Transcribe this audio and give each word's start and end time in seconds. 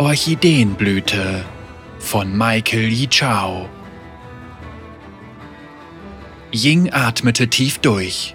Orchideenblüte 0.00 1.44
von 1.98 2.34
Michael 2.34 2.88
Yichao. 2.90 3.68
Ying 6.54 6.90
atmete 6.90 7.48
tief 7.50 7.80
durch. 7.80 8.34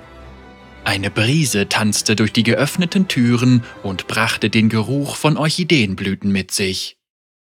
Eine 0.84 1.10
Brise 1.10 1.68
tanzte 1.68 2.16
durch 2.16 2.32
die 2.32 2.44
geöffneten 2.44 3.08
Türen 3.08 3.64
und 3.82 4.06
brachte 4.06 4.52
den 4.52 4.70
Geruch 4.70 5.16
von 5.16 5.38
Orchideenblüten 5.38 6.32
mit 6.32 6.52
sich. 6.52 6.98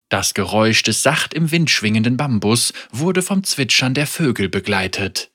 Das 0.08 0.32
Geräusch 0.32 0.82
des 0.82 1.02
sacht 1.02 1.34
im 1.34 1.50
Wind 1.50 1.68
schwingenden 1.68 2.16
Bambus 2.16 2.72
wurde 2.92 3.20
vom 3.20 3.44
Zwitschern 3.44 3.92
der 3.92 4.06
Vögel 4.06 4.48
begleitet. 4.48 5.30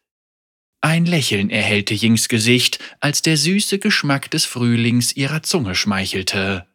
Ein 0.81 1.05
Lächeln 1.05 1.51
erhellte 1.51 1.93
Yings 1.93 2.29
Gesicht, 2.29 2.79
als 2.99 3.21
der 3.21 3.37
süße 3.37 3.77
Geschmack 3.77 4.31
des 4.31 4.45
Frühlings 4.45 5.15
ihrer 5.15 5.43
Zunge 5.43 5.75
schmeichelte. 5.75 6.65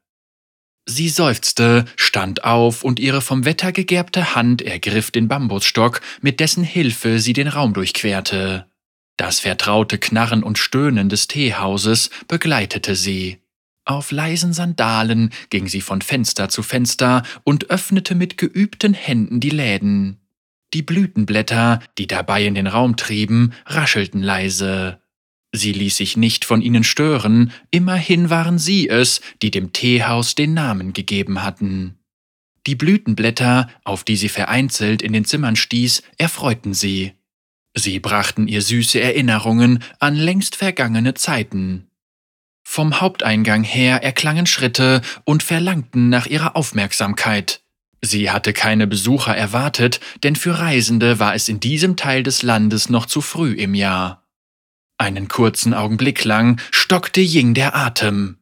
Sie 0.89 1.09
seufzte, 1.09 1.85
stand 1.97 2.45
auf 2.45 2.85
und 2.85 3.01
ihre 3.01 3.21
vom 3.21 3.45
Wetter 3.45 3.73
gegerbte 3.73 4.37
Hand 4.37 4.63
ergriff 4.63 5.11
den 5.11 5.27
Bambusstock, 5.27 6.01
mit 6.21 6.39
dessen 6.39 6.63
Hilfe 6.63 7.19
sie 7.19 7.33
den 7.33 7.49
Raum 7.49 7.75
durchquerte. 7.75 8.67
Das 9.17 9.41
vertraute 9.41 9.99
Knarren 9.99 10.45
und 10.45 10.59
Stöhnen 10.59 11.09
des 11.09 11.27
Teehauses 11.27 12.11
begleitete 12.29 12.95
sie. 12.95 13.39
Auf 13.85 14.13
leisen 14.13 14.53
Sandalen 14.53 15.31
ging 15.51 15.69
sie 15.69 15.81
von 15.81 16.03
Fenster 16.03 16.49
zu 16.49 16.63
Fenster 16.63 17.23
und 17.43 17.71
öffnete 17.71 18.15
mit 18.15 18.39
geübten 18.39 18.95
Händen 18.95 19.41
die 19.41 19.51
Läden. 19.51 20.21
Die 20.75 20.83
Blütenblätter, 20.83 21.81
die 21.99 22.07
dabei 22.07 22.45
in 22.45 22.55
den 22.55 22.67
Raum 22.67 22.97
trieben, 22.97 23.53
raschelten 23.67 24.23
leise. 24.23 25.01
Sie 25.57 25.73
ließ 25.73 25.97
sich 25.97 26.19
nicht 26.19 26.45
von 26.45 26.61
ihnen 26.61 26.85
stören, 26.85 27.51
immerhin 27.71 28.29
waren 28.29 28.59
sie 28.59 28.91
es, 28.91 29.23
die 29.41 29.51
dem 29.51 29.73
Teehaus 29.73 30.35
den 30.35 30.53
Namen 30.53 30.93
gegeben 30.93 31.43
hatten. 31.43 31.99
Die 32.67 32.75
Blütenblätter, 32.75 33.71
auf 33.83 34.05
die 34.05 34.17
sie 34.17 34.29
vereinzelt 34.29 35.01
in 35.01 35.15
den 35.15 35.25
Zimmern 35.25 35.57
stieß, 35.57 36.03
erfreuten 36.19 36.75
sie. 36.75 37.15
Sie 37.75 38.01
brachten 38.01 38.49
ihr 38.49 38.61
süße 38.61 39.01
Erinnerungen 39.01 39.83
an 39.99 40.15
längst 40.15 40.57
vergangene 40.57 41.15
Zeiten. 41.15 41.87
Vom 42.63 43.01
Haupteingang 43.01 43.63
her 43.65 44.03
erklangen 44.03 44.45
Schritte 44.45 45.01
und 45.25 45.43
verlangten 45.43 46.11
nach 46.11 46.27
ihrer 46.27 46.55
Aufmerksamkeit. 46.55 47.63
Sie 48.03 48.31
hatte 48.31 48.53
keine 48.53 48.87
Besucher 48.87 49.35
erwartet, 49.35 50.01
denn 50.23 50.37
für 50.37 50.59
Reisende 50.59 51.19
war 51.19 51.35
es 51.35 51.49
in 51.49 51.61
diesem 51.61 51.97
Teil 51.97 52.23
des 52.23 52.43
Landes 52.43 52.91
noch 52.91 53.07
zu 53.07 53.23
früh 53.23 53.55
im 53.55 53.75
Jahr. 53.75 54.26
Einen 54.99 55.29
kurzen 55.29 55.75
Augenblick 55.75 56.25
lang 56.25 56.61
stockte 56.71 57.21
Ying 57.21 57.55
der 57.55 57.77
Atem. 57.77 58.39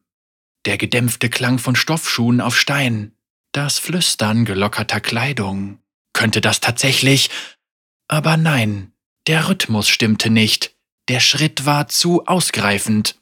Der 0.65 0.77
gedämpfte 0.77 1.29
Klang 1.29 1.59
von 1.59 1.75
Stoffschuhen 1.75 2.41
auf 2.41 2.57
Stein, 2.57 3.11
das 3.51 3.77
Flüstern 3.77 4.45
gelockerter 4.45 4.99
Kleidung. 4.99 5.79
Könnte 6.13 6.41
das 6.41 6.61
tatsächlich? 6.61 7.29
Aber 8.07 8.37
nein, 8.37 8.93
der 9.27 9.49
Rhythmus 9.49 9.89
stimmte 9.89 10.29
nicht, 10.29 10.75
der 11.07 11.19
Schritt 11.19 11.65
war 11.65 11.87
zu 11.87 12.25
ausgreifend. 12.25 13.19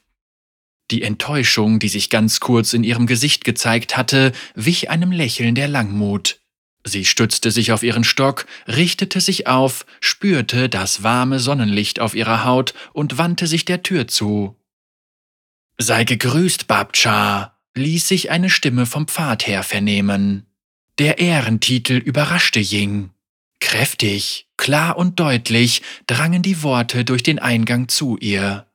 Die 0.90 1.02
Enttäuschung, 1.02 1.78
die 1.78 1.88
sich 1.88 2.10
ganz 2.10 2.40
kurz 2.40 2.72
in 2.72 2.84
ihrem 2.84 3.06
Gesicht 3.06 3.44
gezeigt 3.44 3.96
hatte, 3.96 4.32
wich 4.54 4.90
einem 4.90 5.12
Lächeln 5.12 5.54
der 5.54 5.68
Langmut. 5.68 6.40
Sie 6.86 7.06
stützte 7.06 7.50
sich 7.50 7.72
auf 7.72 7.82
ihren 7.82 8.04
Stock, 8.04 8.46
richtete 8.68 9.20
sich 9.20 9.46
auf, 9.46 9.86
spürte 10.00 10.68
das 10.68 11.02
warme 11.02 11.40
Sonnenlicht 11.40 11.98
auf 11.98 12.14
ihrer 12.14 12.44
Haut 12.44 12.74
und 12.92 13.16
wandte 13.16 13.46
sich 13.46 13.64
der 13.64 13.82
Tür 13.82 14.06
zu. 14.06 14.56
Sei 15.78 16.04
gegrüßt, 16.04 16.68
Babcha, 16.68 17.58
ließ 17.74 18.06
sich 18.06 18.30
eine 18.30 18.50
Stimme 18.50 18.84
vom 18.86 19.08
Pfad 19.08 19.46
her 19.46 19.62
vernehmen. 19.62 20.46
Der 20.98 21.18
Ehrentitel 21.18 21.94
überraschte 21.94 22.60
Ying. 22.60 23.10
Kräftig, 23.60 24.46
klar 24.58 24.96
und 24.98 25.18
deutlich 25.18 25.82
drangen 26.06 26.42
die 26.42 26.62
Worte 26.62 27.04
durch 27.04 27.22
den 27.22 27.38
Eingang 27.38 27.88
zu 27.88 28.18
ihr. 28.18 28.66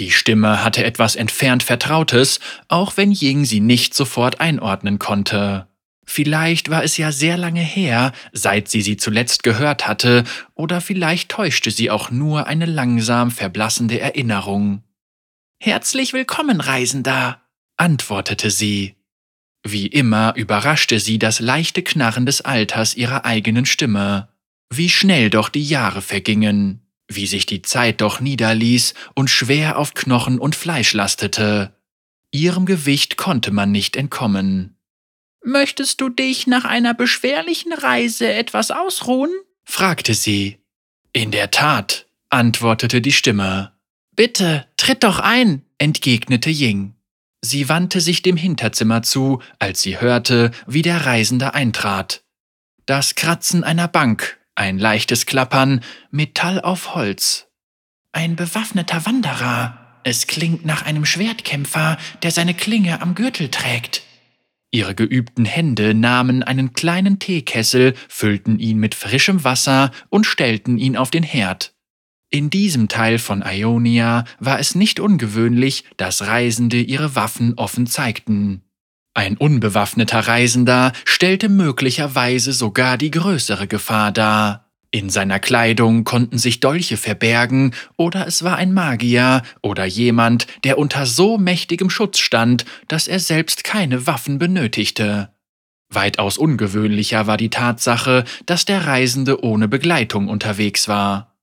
Die 0.00 0.10
Stimme 0.10 0.64
hatte 0.64 0.84
etwas 0.84 1.14
entfernt 1.14 1.62
Vertrautes, 1.62 2.40
auch 2.66 2.96
wenn 2.96 3.12
Ying 3.12 3.44
sie 3.44 3.60
nicht 3.60 3.94
sofort 3.94 4.40
einordnen 4.40 4.98
konnte. 4.98 5.68
Vielleicht 6.06 6.70
war 6.70 6.84
es 6.84 6.96
ja 6.96 7.12
sehr 7.12 7.36
lange 7.36 7.62
her, 7.62 8.12
seit 8.32 8.68
sie 8.68 8.82
sie 8.82 8.96
zuletzt 8.96 9.42
gehört 9.42 9.86
hatte, 9.86 10.24
oder 10.54 10.80
vielleicht 10.80 11.30
täuschte 11.30 11.70
sie 11.70 11.90
auch 11.90 12.10
nur 12.10 12.46
eine 12.46 12.66
langsam 12.66 13.30
verblassende 13.30 14.00
Erinnerung. 14.00 14.82
Herzlich 15.58 16.12
willkommen, 16.12 16.60
Reisender, 16.60 17.40
antwortete 17.76 18.50
sie. 18.50 18.96
Wie 19.66 19.86
immer 19.86 20.34
überraschte 20.36 21.00
sie 21.00 21.18
das 21.18 21.40
leichte 21.40 21.82
Knarren 21.82 22.26
des 22.26 22.42
Alters 22.42 22.94
ihrer 22.94 23.24
eigenen 23.24 23.64
Stimme. 23.64 24.28
Wie 24.70 24.90
schnell 24.90 25.30
doch 25.30 25.48
die 25.48 25.64
Jahre 25.64 26.02
vergingen, 26.02 26.82
wie 27.08 27.26
sich 27.26 27.46
die 27.46 27.62
Zeit 27.62 28.02
doch 28.02 28.20
niederließ 28.20 28.92
und 29.14 29.30
schwer 29.30 29.78
auf 29.78 29.94
Knochen 29.94 30.38
und 30.38 30.54
Fleisch 30.54 30.92
lastete. 30.92 31.74
Ihrem 32.30 32.66
Gewicht 32.66 33.16
konnte 33.16 33.52
man 33.52 33.72
nicht 33.72 33.96
entkommen. 33.96 34.76
Möchtest 35.44 36.00
du 36.00 36.08
dich 36.08 36.46
nach 36.46 36.64
einer 36.64 36.94
beschwerlichen 36.94 37.74
Reise 37.74 38.32
etwas 38.32 38.70
ausruhen? 38.70 39.30
fragte 39.64 40.14
sie. 40.14 40.58
In 41.12 41.30
der 41.30 41.50
Tat, 41.50 42.06
antwortete 42.30 43.02
die 43.02 43.12
Stimme. 43.12 43.72
Bitte, 44.16 44.66
tritt 44.78 45.04
doch 45.04 45.18
ein, 45.18 45.62
entgegnete 45.76 46.48
Ying. 46.48 46.94
Sie 47.42 47.68
wandte 47.68 48.00
sich 48.00 48.22
dem 48.22 48.38
Hinterzimmer 48.38 49.02
zu, 49.02 49.42
als 49.58 49.82
sie 49.82 50.00
hörte, 50.00 50.50
wie 50.66 50.80
der 50.80 51.04
Reisende 51.04 51.52
eintrat. 51.52 52.24
Das 52.86 53.14
Kratzen 53.14 53.64
einer 53.64 53.86
Bank, 53.86 54.38
ein 54.54 54.78
leichtes 54.78 55.26
Klappern, 55.26 55.84
Metall 56.10 56.58
auf 56.60 56.94
Holz. 56.94 57.48
Ein 58.12 58.34
bewaffneter 58.34 59.04
Wanderer. 59.04 60.00
Es 60.04 60.26
klingt 60.26 60.64
nach 60.64 60.86
einem 60.86 61.04
Schwertkämpfer, 61.04 61.98
der 62.22 62.30
seine 62.30 62.54
Klinge 62.54 63.02
am 63.02 63.14
Gürtel 63.14 63.50
trägt. 63.50 64.02
Ihre 64.74 64.96
geübten 64.96 65.44
Hände 65.44 65.94
nahmen 65.94 66.42
einen 66.42 66.72
kleinen 66.72 67.20
Teekessel, 67.20 67.94
füllten 68.08 68.58
ihn 68.58 68.78
mit 68.78 68.96
frischem 68.96 69.44
Wasser 69.44 69.92
und 70.08 70.26
stellten 70.26 70.78
ihn 70.78 70.96
auf 70.96 71.12
den 71.12 71.22
Herd. 71.22 71.76
In 72.28 72.50
diesem 72.50 72.88
Teil 72.88 73.20
von 73.20 73.44
Ionia 73.46 74.24
war 74.40 74.58
es 74.58 74.74
nicht 74.74 74.98
ungewöhnlich, 74.98 75.84
dass 75.96 76.26
Reisende 76.26 76.80
ihre 76.80 77.14
Waffen 77.14 77.54
offen 77.54 77.86
zeigten. 77.86 78.64
Ein 79.14 79.36
unbewaffneter 79.36 80.26
Reisender 80.26 80.92
stellte 81.04 81.48
möglicherweise 81.48 82.52
sogar 82.52 82.98
die 82.98 83.12
größere 83.12 83.68
Gefahr 83.68 84.10
dar. 84.10 84.63
In 84.94 85.10
seiner 85.10 85.40
Kleidung 85.40 86.04
konnten 86.04 86.38
sich 86.38 86.60
Dolche 86.60 86.96
verbergen, 86.96 87.74
oder 87.96 88.28
es 88.28 88.44
war 88.44 88.54
ein 88.58 88.72
Magier 88.72 89.42
oder 89.60 89.84
jemand, 89.84 90.46
der 90.62 90.78
unter 90.78 91.04
so 91.04 91.36
mächtigem 91.36 91.90
Schutz 91.90 92.20
stand, 92.20 92.64
dass 92.86 93.08
er 93.08 93.18
selbst 93.18 93.64
keine 93.64 94.06
Waffen 94.06 94.38
benötigte. 94.38 95.34
Weitaus 95.88 96.38
ungewöhnlicher 96.38 97.26
war 97.26 97.36
die 97.36 97.50
Tatsache, 97.50 98.22
dass 98.46 98.66
der 98.66 98.86
Reisende 98.86 99.42
ohne 99.42 99.66
Begleitung 99.66 100.28
unterwegs 100.28 100.86
war. 100.86 101.34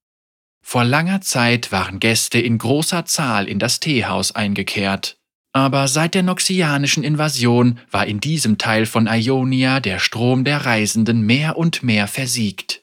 Vor 0.62 0.86
langer 0.86 1.20
Zeit 1.20 1.74
waren 1.74 2.00
Gäste 2.00 2.40
in 2.40 2.58
großer 2.58 3.04
Zahl 3.04 3.50
in 3.50 3.60
das 3.60 3.82
Teehaus 3.82 4.34
eingekehrt. 4.34 5.18
Aber 5.52 5.90
seit 5.90 6.16
der 6.16 6.24
noxianischen 6.24 7.04
Invasion 7.04 7.80
war 7.92 8.08
in 8.08 8.22
diesem 8.22 8.58
Teil 8.58 8.86
von 8.86 9.08
Ionia 9.08 9.82
der 9.82 10.00
Strom 10.00 10.46
der 10.46 10.66
Reisenden 10.66 11.26
mehr 11.26 11.58
und 11.58 11.84
mehr 11.84 12.08
versiegt. 12.08 12.81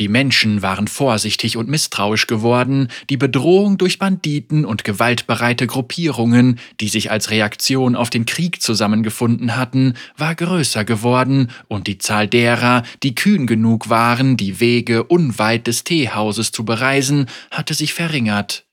Die 0.00 0.08
Menschen 0.08 0.62
waren 0.62 0.88
vorsichtig 0.88 1.58
und 1.58 1.68
misstrauisch 1.68 2.26
geworden, 2.26 2.88
die 3.10 3.18
Bedrohung 3.18 3.76
durch 3.76 3.98
Banditen 3.98 4.64
und 4.64 4.82
gewaltbereite 4.82 5.66
Gruppierungen, 5.66 6.58
die 6.80 6.88
sich 6.88 7.10
als 7.10 7.30
Reaktion 7.30 7.94
auf 7.94 8.08
den 8.08 8.24
Krieg 8.24 8.62
zusammengefunden 8.62 9.56
hatten, 9.58 9.92
war 10.16 10.34
größer 10.34 10.86
geworden, 10.86 11.50
und 11.68 11.86
die 11.86 11.98
Zahl 11.98 12.28
derer, 12.28 12.82
die 13.02 13.14
kühn 13.14 13.46
genug 13.46 13.90
waren, 13.90 14.38
die 14.38 14.58
Wege 14.58 15.04
unweit 15.04 15.66
des 15.66 15.84
Teehauses 15.84 16.50
zu 16.50 16.64
bereisen, 16.64 17.26
hatte 17.50 17.74
sich 17.74 17.92
verringert. 17.92 18.64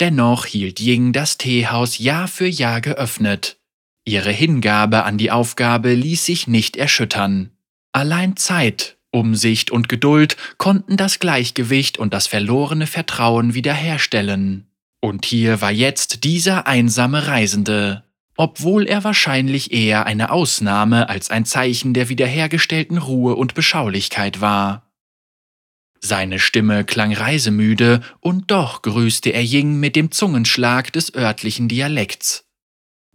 Dennoch 0.00 0.46
hielt 0.46 0.80
Ying 0.80 1.12
das 1.12 1.38
Teehaus 1.38 1.98
Jahr 1.98 2.26
für 2.26 2.48
Jahr 2.48 2.80
geöffnet. 2.80 3.56
Ihre 4.04 4.32
Hingabe 4.32 5.04
an 5.04 5.16
die 5.16 5.30
Aufgabe 5.30 5.94
ließ 5.94 6.24
sich 6.24 6.48
nicht 6.48 6.76
erschüttern. 6.76 7.50
Allein 7.92 8.36
Zeit 8.36 8.95
Umsicht 9.16 9.70
und 9.70 9.88
Geduld 9.88 10.36
konnten 10.58 10.96
das 10.96 11.18
Gleichgewicht 11.18 11.98
und 11.98 12.12
das 12.12 12.26
verlorene 12.26 12.86
Vertrauen 12.86 13.54
wiederherstellen. 13.54 14.66
Und 15.00 15.24
hier 15.24 15.60
war 15.60 15.72
jetzt 15.72 16.24
dieser 16.24 16.66
einsame 16.66 17.26
Reisende, 17.26 18.04
obwohl 18.36 18.86
er 18.86 19.04
wahrscheinlich 19.04 19.72
eher 19.72 20.04
eine 20.04 20.30
Ausnahme 20.30 21.08
als 21.08 21.30
ein 21.30 21.46
Zeichen 21.46 21.94
der 21.94 22.08
wiederhergestellten 22.08 22.98
Ruhe 22.98 23.36
und 23.36 23.54
Beschaulichkeit 23.54 24.40
war. 24.40 24.92
Seine 26.00 26.38
Stimme 26.38 26.84
klang 26.84 27.14
reisemüde, 27.14 28.02
und 28.20 28.50
doch 28.50 28.82
grüßte 28.82 29.30
er 29.30 29.42
Ying 29.42 29.80
mit 29.80 29.96
dem 29.96 30.10
Zungenschlag 30.10 30.92
des 30.92 31.14
örtlichen 31.14 31.68
Dialekts. 31.68 32.44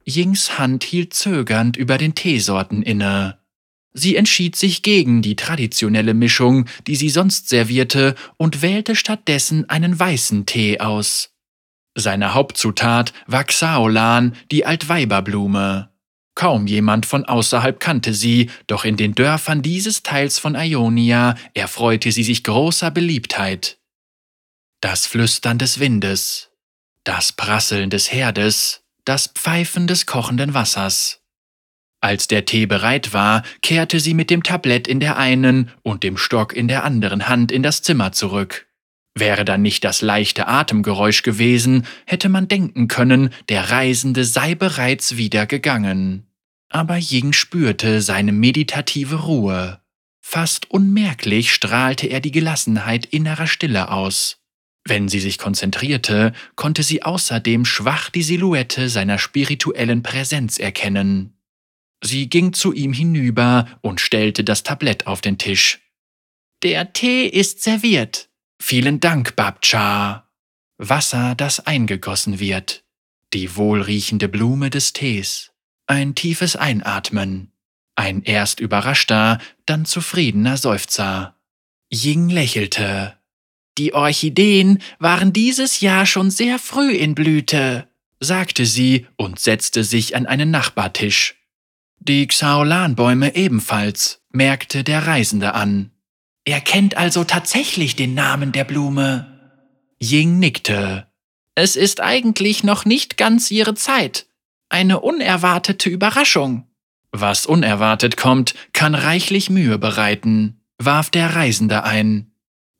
Yings 0.04 0.57
Hand 0.57 0.83
hielt 0.83 1.13
zögernd 1.13 1.77
über 1.77 2.00
den 2.00 2.15
Teesorten 2.15 2.81
inne. 2.81 3.40
Sie 3.93 4.15
entschied 4.15 4.55
sich 4.55 4.83
gegen 4.83 5.21
die 5.21 5.35
traditionelle 5.35 6.13
Mischung, 6.13 6.65
die 6.88 6.95
sie 6.95 7.09
sonst 7.09 7.49
servierte, 7.49 8.15
und 8.38 8.61
wählte 8.61 8.95
stattdessen 8.95 9.69
einen 9.69 9.99
weißen 9.99 10.45
Tee 10.45 10.79
aus. 10.79 11.31
Seine 11.95 12.33
Hauptzutat 12.33 13.11
war 13.27 13.43
Xaolan, 13.43 14.35
die 14.49 14.65
Altweiberblume. 14.65 15.91
Kaum 16.35 16.67
jemand 16.67 17.05
von 17.05 17.25
außerhalb 17.25 17.79
kannte 17.79 18.13
sie, 18.13 18.49
doch 18.67 18.85
in 18.85 18.95
den 18.95 19.13
Dörfern 19.13 19.61
dieses 19.61 20.01
Teils 20.01 20.39
von 20.39 20.55
Ionia 20.55 21.35
erfreute 21.53 22.11
sie 22.13 22.23
sich 22.23 22.44
großer 22.44 22.91
Beliebtheit. 22.91 23.77
Das 24.79 25.05
Flüstern 25.05 25.57
des 25.57 25.79
Windes, 25.79 26.49
das 27.03 27.33
Prasseln 27.33 27.89
des 27.89 28.11
Herdes, 28.11 28.83
das 29.03 29.27
Pfeifen 29.27 29.87
des 29.87 30.05
kochenden 30.05 30.53
Wassers. 30.53 31.20
Als 32.01 32.27
der 32.27 32.45
Tee 32.45 32.65
bereit 32.65 33.13
war, 33.13 33.44
kehrte 33.62 34.00
sie 34.00 34.15
mit 34.15 34.31
dem 34.31 34.42
Tablett 34.42 34.88
in 34.88 35.00
der 35.00 35.18
einen 35.18 35.69
und 35.83 36.01
dem 36.01 36.18
Stock 36.18 36.53
in 36.53 36.68
der 36.68 36.83
anderen 36.83 37.30
Hand 37.30 37.51
in 37.51 37.62
das 37.62 37.83
Zimmer 37.83 38.12
zurück. 38.12 38.68
Wäre 39.13 39.45
dann 39.45 39.62
nicht 39.62 39.83
das 39.83 40.01
leichte 40.01 40.48
Atemgeräusch 40.48 41.21
gewesen, 41.21 41.86
hätte 42.06 42.27
man 42.27 42.48
denken 42.48 42.88
können, 42.88 43.30
der 43.50 43.69
Reisende 43.69 44.25
sei 44.25 44.56
bereits 44.56 45.18
wieder 45.18 45.45
gegangen. 45.45 46.25
Aber 46.69 46.98
Ying 46.98 47.33
spürte 47.33 48.01
seine 48.01 48.31
meditative 48.31 49.24
Ruhe. 49.24 49.80
Fast 50.21 50.71
unmerklich 50.71 51.54
strahlte 51.54 52.07
er 52.07 52.21
die 52.21 52.31
Gelassenheit 52.31 53.06
innerer 53.06 53.47
Stille 53.47 53.92
aus. 53.92 54.38
Wenn 54.86 55.09
sie 55.09 55.19
sich 55.19 55.38
konzentrierte, 55.38 56.33
konnte 56.56 56.81
sie 56.81 57.04
außerdem 57.04 57.65
schwach 57.65 58.09
die 58.09 58.24
Silhouette 58.24 58.89
seiner 58.89 59.19
spirituellen 59.19 60.01
Präsenz 60.01 60.57
erkennen. 60.57 61.33
Sie 62.03 62.30
ging 62.30 62.53
zu 62.53 62.74
ihm 62.74 62.94
hinüber 62.94 63.68
und 63.81 64.01
stellte 64.01 64.44
das 64.44 64.63
Tablett 64.63 65.07
auf 65.07 65.21
den 65.21 65.38
Tisch. 65.38 65.80
Der 66.63 66.94
Tee 66.94 67.27
ist 67.27 67.63
serviert, 67.63 68.30
Vielen 68.62 69.00
Dank, 69.00 69.36
Babcha. 69.36 70.30
Wasser, 70.77 71.33
das 71.36 71.65
eingegossen 71.65 72.39
wird. 72.39 72.83
Die 73.33 73.56
wohlriechende 73.56 74.30
Blume 74.30 74.69
des 74.69 74.94
Tees. 74.94 75.51
Ein 75.88 76.13
tiefes 76.13 76.56
Einatmen. 76.56 77.51
Ein 77.95 78.21
erst 78.21 78.59
überraschter, 78.59 79.39
dann 79.65 79.86
zufriedener 79.86 80.57
Seufzer. 80.57 81.36
Ying 81.92 82.30
lächelte. 82.30 83.18
Die 83.80 83.95
Orchideen 83.95 84.77
waren 85.00 85.33
dieses 85.33 85.81
Jahr 85.81 86.06
schon 86.06 86.30
sehr 86.30 86.59
früh 86.59 86.92
in 86.92 87.15
Blüte, 87.15 87.88
sagte 88.19 88.68
sie 88.68 89.07
und 89.18 89.39
setzte 89.39 89.83
sich 89.83 90.15
an 90.15 90.27
einen 90.27 90.51
Nachbartisch. 90.51 91.40
Die 92.03 92.25
Xaolan-Bäume 92.25 93.36
ebenfalls, 93.36 94.24
merkte 94.31 94.83
der 94.83 95.06
Reisende 95.06 95.53
an. 95.53 95.92
Er 96.45 96.59
kennt 96.59 96.98
also 96.98 97.24
tatsächlich 97.24 97.95
den 97.95 98.15
Namen 98.15 98.51
der 98.51 98.63
Blume. 98.63 99.39
Ying 100.01 100.39
nickte. 100.39 101.06
Es 101.53 101.75
ist 101.75 102.01
eigentlich 102.01 102.63
noch 102.63 102.86
nicht 102.86 103.18
ganz 103.18 103.51
ihre 103.51 103.75
Zeit. 103.75 104.25
Eine 104.68 105.01
unerwartete 105.01 105.92
Überraschung. 105.92 106.68
Was 107.12 107.45
unerwartet 107.45 108.18
kommt, 108.18 108.56
kann 108.74 108.95
reichlich 108.95 109.51
Mühe 109.51 109.77
bereiten, 109.77 110.59
warf 110.80 111.12
der 111.12 111.36
Reisende 111.36 111.83
ein. 111.83 112.31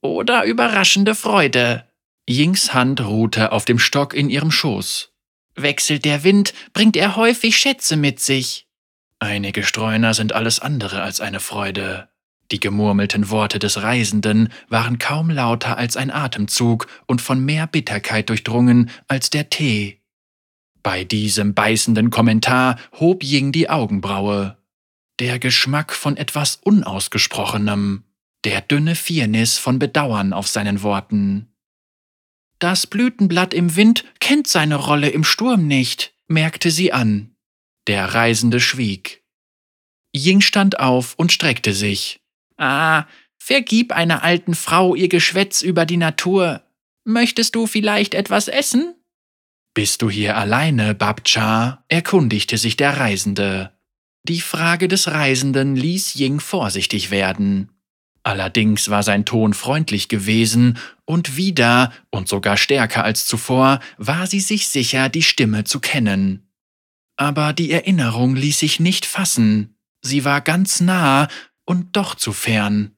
Oder 0.01 0.45
überraschende 0.45 1.13
Freude. 1.13 1.88
Yings 2.27 2.74
Hand 2.74 3.01
ruhte 3.01 3.51
auf 3.51 3.65
dem 3.65 3.77
Stock 3.77 4.15
in 4.15 4.31
ihrem 4.31 4.50
Schoß. 4.50 5.12
Wechselt 5.53 6.06
der 6.06 6.24
Wind, 6.24 6.56
bringt 6.74 6.97
er 6.97 7.15
häufig 7.17 7.56
Schätze 7.56 7.97
mit 7.97 8.19
sich. 8.19 8.67
Einige 9.21 9.63
Streuner 9.63 10.15
sind 10.15 10.33
alles 10.33 10.59
andere 10.59 11.03
als 11.03 11.21
eine 11.21 11.39
Freude. 11.39 12.09
Die 12.51 12.59
gemurmelten 12.59 13.29
Worte 13.29 13.59
des 13.59 13.83
Reisenden 13.83 14.50
waren 14.68 14.97
kaum 14.97 15.29
lauter 15.29 15.77
als 15.77 15.95
ein 15.95 16.09
Atemzug 16.09 16.88
und 17.06 17.21
von 17.21 17.39
mehr 17.39 17.68
Bitterkeit 17.68 18.29
durchdrungen 18.29 18.89
als 19.07 19.29
der 19.29 19.51
Tee. 19.51 20.01
Bei 20.81 21.03
diesem 21.03 21.53
beißenden 21.53 22.09
Kommentar 22.09 22.79
hob 23.00 23.23
Ying 23.23 23.51
die 23.51 23.69
Augenbraue. 23.69 24.57
Der 25.19 25.38
Geschmack 25.38 25.94
von 25.94 26.17
etwas 26.17 26.56
Unausgesprochenem, 26.56 28.03
der 28.44 28.62
dünne 28.62 28.95
Firnis 28.95 29.59
von 29.59 29.77
Bedauern 29.77 30.33
auf 30.33 30.47
seinen 30.47 30.81
Worten. 30.81 31.53
Das 32.57 32.88
Blütenblatt 32.88 33.53
im 33.53 33.75
Wind 33.75 34.03
kennt 34.19 34.47
seine 34.47 34.77
Rolle 34.77 35.09
im 35.09 35.24
Sturm 35.24 35.67
nicht, 35.67 36.15
merkte 36.27 36.71
sie 36.71 36.91
an. 36.91 37.30
Der 37.87 38.13
Reisende 38.13 38.59
schwieg. 38.59 39.23
Ying 40.15 40.41
stand 40.41 40.79
auf 40.79 41.15
und 41.15 41.31
streckte 41.31 41.73
sich. 41.73 42.21
Ah, 42.57 43.05
vergib 43.37 43.91
einer 43.91 44.23
alten 44.23 44.55
Frau 44.55 44.95
ihr 44.95 45.07
Geschwätz 45.07 45.61
über 45.61 45.85
die 45.85 45.97
Natur. 45.97 46.63
Möchtest 47.03 47.55
du 47.55 47.65
vielleicht 47.65 48.13
etwas 48.13 48.47
essen? 48.47 48.95
Bist 49.73 50.01
du 50.01 50.09
hier 50.09 50.37
alleine, 50.37 50.93
Babcha? 50.93 51.83
erkundigte 51.87 52.57
sich 52.57 52.75
der 52.77 52.97
Reisende. 52.97 53.71
Die 54.23 54.41
Frage 54.41 54.87
des 54.87 55.07
Reisenden 55.07 55.75
ließ 55.75 56.15
Ying 56.15 56.39
vorsichtig 56.39 57.09
werden. 57.09 57.71
Allerdings 58.23 58.89
war 58.89 59.01
sein 59.01 59.25
Ton 59.25 59.53
freundlich 59.53 60.07
gewesen, 60.07 60.77
und 61.05 61.37
wieder, 61.37 61.91
und 62.11 62.27
sogar 62.29 62.55
stärker 62.57 63.03
als 63.03 63.25
zuvor, 63.25 63.79
war 63.97 64.27
sie 64.27 64.41
sich 64.41 64.67
sicher, 64.67 65.09
die 65.09 65.23
Stimme 65.23 65.63
zu 65.63 65.79
kennen. 65.79 66.50
Aber 67.21 67.53
die 67.53 67.69
Erinnerung 67.69 68.35
ließ 68.35 68.57
sich 68.57 68.79
nicht 68.79 69.06
fassen. 69.06 69.75
Sie 70.01 70.25
war 70.25 70.41
ganz 70.41 70.81
nah 70.81 71.27
und 71.65 71.95
doch 71.95 72.15
zu 72.15 72.33
fern. 72.33 72.95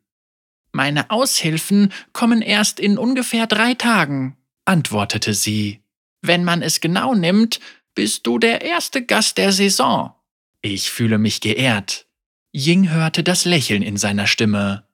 Meine 0.72 1.10
Aushilfen 1.12 1.92
kommen 2.14 2.42
erst 2.42 2.80
in 2.80 2.98
ungefähr 2.98 3.48
drei 3.48 3.74
Tagen, 3.74 4.38
antwortete 4.64 5.34
sie. 5.34 5.81
Wenn 6.22 6.46
man 6.46 6.62
es 6.62 6.80
genau 6.80 7.14
nimmt, 7.14 7.60
bist 7.96 8.25
du 8.25 8.40
der 8.40 8.62
erste 8.62 9.06
Gast 9.06 9.38
der 9.38 9.52
Saison. 9.52 10.14
Ich 10.62 10.90
fühle 10.90 11.18
mich 11.18 11.42
geehrt. 11.42 12.08
Ying 12.56 12.92
hörte 12.92 13.24
das 13.24 13.44
Lächeln 13.44 13.81
in 13.81 13.98
seiner 13.98 14.28
Stimme. 14.28 14.88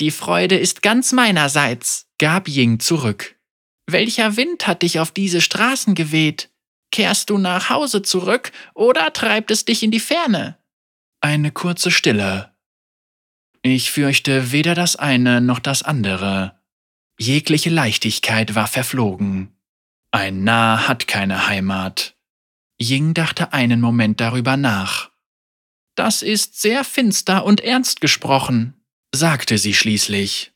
Die 0.00 0.10
Freude 0.10 0.58
ist 0.58 0.82
ganz 0.82 1.12
meinerseits, 1.12 2.08
gab 2.18 2.48
Ying 2.48 2.80
zurück. 2.80 3.36
Welcher 3.86 4.36
Wind 4.36 4.66
hat 4.66 4.82
dich 4.82 4.98
auf 4.98 5.12
diese 5.12 5.40
Straßen 5.40 5.94
geweht? 5.94 6.50
Kehrst 6.90 7.30
du 7.30 7.38
nach 7.38 7.70
Hause 7.70 8.02
zurück 8.02 8.52
oder 8.74 9.12
treibt 9.12 9.50
es 9.50 9.64
dich 9.64 9.82
in 9.82 9.90
die 9.90 10.00
Ferne? 10.00 10.58
Eine 11.20 11.50
kurze 11.50 11.90
Stille. 11.90 12.54
Ich 13.62 13.90
fürchte 13.90 14.52
weder 14.52 14.74
das 14.74 14.96
eine 14.96 15.40
noch 15.40 15.58
das 15.58 15.82
andere. 15.82 16.60
Jegliche 17.18 17.70
Leichtigkeit 17.70 18.54
war 18.54 18.66
verflogen. 18.66 19.56
Ein 20.10 20.44
Narr 20.44 20.86
hat 20.86 21.08
keine 21.08 21.48
Heimat. 21.48 22.14
Ying 22.80 23.14
dachte 23.14 23.52
einen 23.52 23.80
Moment 23.80 24.20
darüber 24.20 24.56
nach. 24.56 25.10
Das 25.94 26.22
ist 26.22 26.60
sehr 26.60 26.84
finster 26.84 27.44
und 27.44 27.60
ernst 27.62 28.00
gesprochen, 28.00 28.74
sagte 29.14 29.56
sie 29.58 29.74
schließlich. 29.74 30.52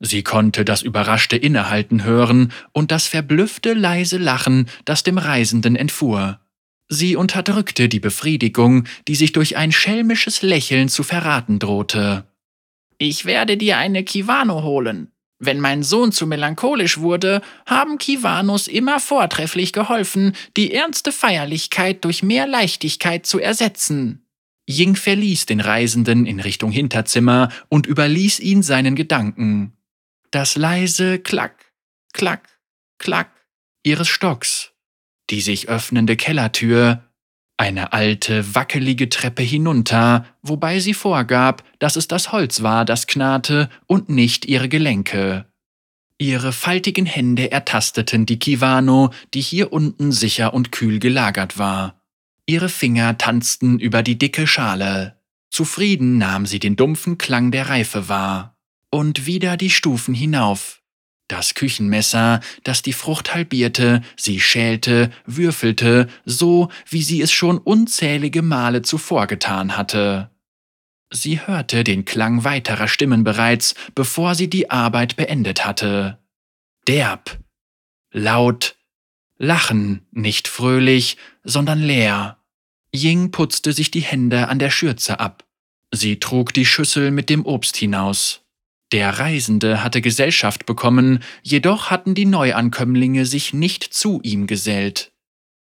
Sie 0.00 0.22
konnte 0.22 0.64
das 0.64 0.82
überraschte 0.82 1.36
Innehalten 1.36 2.04
hören 2.04 2.52
und 2.72 2.90
das 2.90 3.06
verblüffte 3.06 3.74
leise 3.74 4.18
Lachen, 4.18 4.68
das 4.84 5.02
dem 5.02 5.18
Reisenden 5.18 5.76
entfuhr. 5.76 6.40
Sie 6.88 7.16
unterdrückte 7.16 7.88
die 7.88 8.00
Befriedigung, 8.00 8.84
die 9.08 9.14
sich 9.14 9.32
durch 9.32 9.56
ein 9.56 9.72
schelmisches 9.72 10.42
Lächeln 10.42 10.88
zu 10.88 11.02
verraten 11.02 11.58
drohte. 11.58 12.26
Ich 12.98 13.24
werde 13.24 13.56
dir 13.56 13.78
eine 13.78 14.04
Kivano 14.04 14.62
holen. 14.62 15.10
Wenn 15.38 15.60
mein 15.60 15.82
Sohn 15.82 16.12
zu 16.12 16.26
melancholisch 16.26 16.98
wurde, 16.98 17.42
haben 17.66 17.98
Kivanos 17.98 18.68
immer 18.68 19.00
vortrefflich 19.00 19.72
geholfen, 19.72 20.32
die 20.56 20.72
ernste 20.72 21.12
Feierlichkeit 21.12 22.04
durch 22.04 22.22
mehr 22.22 22.46
Leichtigkeit 22.46 23.26
zu 23.26 23.40
ersetzen. 23.40 24.24
Ying 24.68 24.96
verließ 24.96 25.46
den 25.46 25.60
Reisenden 25.60 26.24
in 26.24 26.40
Richtung 26.40 26.70
Hinterzimmer 26.70 27.50
und 27.68 27.86
überließ 27.86 28.40
ihn 28.40 28.62
seinen 28.62 28.94
Gedanken. 28.94 29.72
Das 30.34 30.56
leise 30.56 31.20
Klack, 31.20 31.72
Klack, 32.12 32.58
Klack 32.98 33.30
ihres 33.84 34.08
Stocks, 34.08 34.72
die 35.30 35.40
sich 35.40 35.68
öffnende 35.68 36.16
Kellertür, 36.16 37.04
eine 37.56 37.92
alte, 37.92 38.52
wackelige 38.52 39.08
Treppe 39.08 39.44
hinunter, 39.44 40.26
wobei 40.42 40.80
sie 40.80 40.92
vorgab, 40.92 41.62
dass 41.78 41.94
es 41.94 42.08
das 42.08 42.32
Holz 42.32 42.64
war, 42.64 42.84
das 42.84 43.06
knarrte 43.06 43.70
und 43.86 44.08
nicht 44.08 44.44
ihre 44.44 44.68
Gelenke. 44.68 45.46
Ihre 46.18 46.50
faltigen 46.50 47.06
Hände 47.06 47.52
ertasteten 47.52 48.26
die 48.26 48.40
Kivano, 48.40 49.12
die 49.34 49.40
hier 49.40 49.72
unten 49.72 50.10
sicher 50.10 50.52
und 50.52 50.72
kühl 50.72 50.98
gelagert 50.98 51.58
war. 51.58 52.02
Ihre 52.44 52.70
Finger 52.70 53.18
tanzten 53.18 53.78
über 53.78 54.02
die 54.02 54.18
dicke 54.18 54.48
Schale. 54.48 55.16
Zufrieden 55.52 56.18
nahm 56.18 56.44
sie 56.44 56.58
den 56.58 56.74
dumpfen 56.74 57.18
Klang 57.18 57.52
der 57.52 57.68
Reife 57.68 58.08
wahr. 58.08 58.53
Und 58.94 59.26
wieder 59.26 59.56
die 59.56 59.70
Stufen 59.70 60.14
hinauf, 60.14 60.80
das 61.26 61.54
Küchenmesser, 61.54 62.38
das 62.62 62.80
die 62.80 62.92
Frucht 62.92 63.34
halbierte, 63.34 64.02
sie 64.16 64.38
schälte, 64.38 65.10
würfelte, 65.26 66.06
so 66.24 66.68
wie 66.88 67.02
sie 67.02 67.20
es 67.20 67.32
schon 67.32 67.58
unzählige 67.58 68.40
Male 68.40 68.82
zuvor 68.82 69.26
getan 69.26 69.76
hatte. 69.76 70.30
Sie 71.10 71.44
hörte 71.44 71.82
den 71.82 72.04
Klang 72.04 72.44
weiterer 72.44 72.86
Stimmen 72.86 73.24
bereits, 73.24 73.74
bevor 73.96 74.36
sie 74.36 74.48
die 74.48 74.70
Arbeit 74.70 75.16
beendet 75.16 75.66
hatte. 75.66 76.20
Derb, 76.86 77.40
laut, 78.12 78.76
Lachen, 79.38 80.06
nicht 80.12 80.46
fröhlich, 80.46 81.16
sondern 81.42 81.82
leer. 81.82 82.38
Ying 82.94 83.32
putzte 83.32 83.72
sich 83.72 83.90
die 83.90 84.02
Hände 84.02 84.46
an 84.46 84.60
der 84.60 84.70
Schürze 84.70 85.18
ab. 85.18 85.44
Sie 85.90 86.20
trug 86.20 86.54
die 86.54 86.64
Schüssel 86.64 87.10
mit 87.10 87.28
dem 87.28 87.44
Obst 87.44 87.76
hinaus. 87.76 88.43
Der 88.94 89.18
Reisende 89.18 89.82
hatte 89.82 90.00
Gesellschaft 90.00 90.66
bekommen, 90.66 91.18
jedoch 91.42 91.90
hatten 91.90 92.14
die 92.14 92.26
Neuankömmlinge 92.26 93.26
sich 93.26 93.52
nicht 93.52 93.82
zu 93.82 94.20
ihm 94.22 94.46
gesellt. 94.46 95.10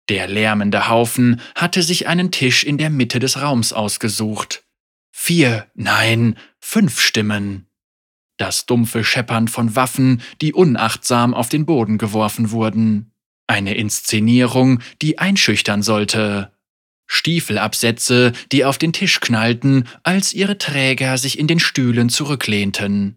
Der 0.09 0.27
lärmende 0.27 0.89
Haufen 0.89 1.39
hatte 1.55 1.81
sich 1.81 2.09
einen 2.09 2.31
Tisch 2.31 2.65
in 2.65 2.77
der 2.77 2.89
Mitte 2.89 3.19
des 3.19 3.41
Raums 3.41 3.71
ausgesucht. 3.71 4.65
Vier, 5.13 5.65
nein, 5.75 6.37
fünf 6.59 6.99
Stimmen. 6.99 7.67
Das 8.35 8.65
dumpfe 8.65 9.05
Scheppern 9.05 9.47
von 9.47 9.77
Waffen, 9.77 10.21
die 10.41 10.51
unachtsam 10.51 11.33
auf 11.33 11.47
den 11.47 11.65
Boden 11.65 11.97
geworfen 11.97 12.51
wurden. 12.51 13.13
Eine 13.47 13.75
Inszenierung, 13.75 14.81
die 15.01 15.19
einschüchtern 15.19 15.83
sollte. 15.83 16.51
Stiefelabsätze, 17.07 18.33
die 18.51 18.65
auf 18.65 18.77
den 18.77 18.91
Tisch 18.91 19.21
knallten, 19.21 19.87
als 20.03 20.33
ihre 20.33 20.57
Träger 20.57 21.17
sich 21.17 21.39
in 21.39 21.47
den 21.47 21.59
Stühlen 21.59 22.09
zurücklehnten. 22.09 23.15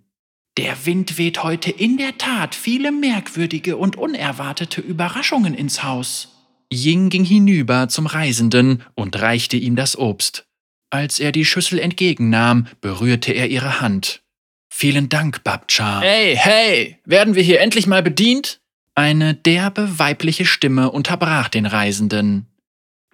Der 0.56 0.86
Wind 0.86 1.18
weht 1.18 1.42
heute 1.42 1.72
in 1.72 1.96
der 1.96 2.16
Tat 2.16 2.54
viele 2.54 2.92
merkwürdige 2.92 3.76
und 3.76 3.96
unerwartete 3.96 4.80
Überraschungen 4.80 5.52
ins 5.52 5.82
Haus. 5.82 6.28
Ying 6.72 7.10
ging 7.10 7.24
hinüber 7.24 7.88
zum 7.88 8.06
Reisenden 8.06 8.82
und 8.94 9.20
reichte 9.20 9.56
ihm 9.56 9.74
das 9.74 9.98
Obst. 9.98 10.46
Als 10.90 11.18
er 11.18 11.32
die 11.32 11.44
Schüssel 11.44 11.80
entgegennahm, 11.80 12.68
berührte 12.80 13.32
er 13.32 13.48
ihre 13.48 13.80
Hand. 13.80 14.22
Vielen 14.70 15.08
Dank, 15.08 15.42
Babcha. 15.42 16.00
Hey, 16.00 16.36
hey, 16.36 16.98
werden 17.04 17.34
wir 17.34 17.42
hier 17.42 17.60
endlich 17.60 17.88
mal 17.88 18.02
bedient? 18.02 18.60
Eine 18.94 19.34
derbe 19.34 19.98
weibliche 19.98 20.46
Stimme 20.46 20.92
unterbrach 20.92 21.48
den 21.48 21.66
Reisenden. 21.66 22.46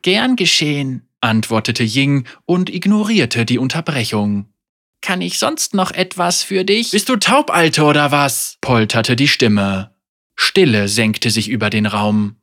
Gern 0.02 0.36
geschehen, 0.36 1.08
antwortete 1.22 1.84
Ying 1.84 2.26
und 2.44 2.68
ignorierte 2.68 3.46
die 3.46 3.58
Unterbrechung. 3.58 4.46
Kann 5.02 5.20
ich 5.20 5.38
sonst 5.38 5.74
noch 5.74 5.90
etwas 5.92 6.42
für 6.42 6.64
dich? 6.64 6.90
Bist 6.90 7.08
du 7.08 7.16
taub, 7.16 7.50
Alte, 7.50 7.84
oder 7.84 8.12
was? 8.12 8.58
polterte 8.60 9.16
die 9.16 9.28
Stimme. 9.28 9.94
Stille 10.36 10.88
senkte 10.88 11.30
sich 11.30 11.48
über 11.48 11.70
den 11.70 11.86
Raum. 11.86 12.36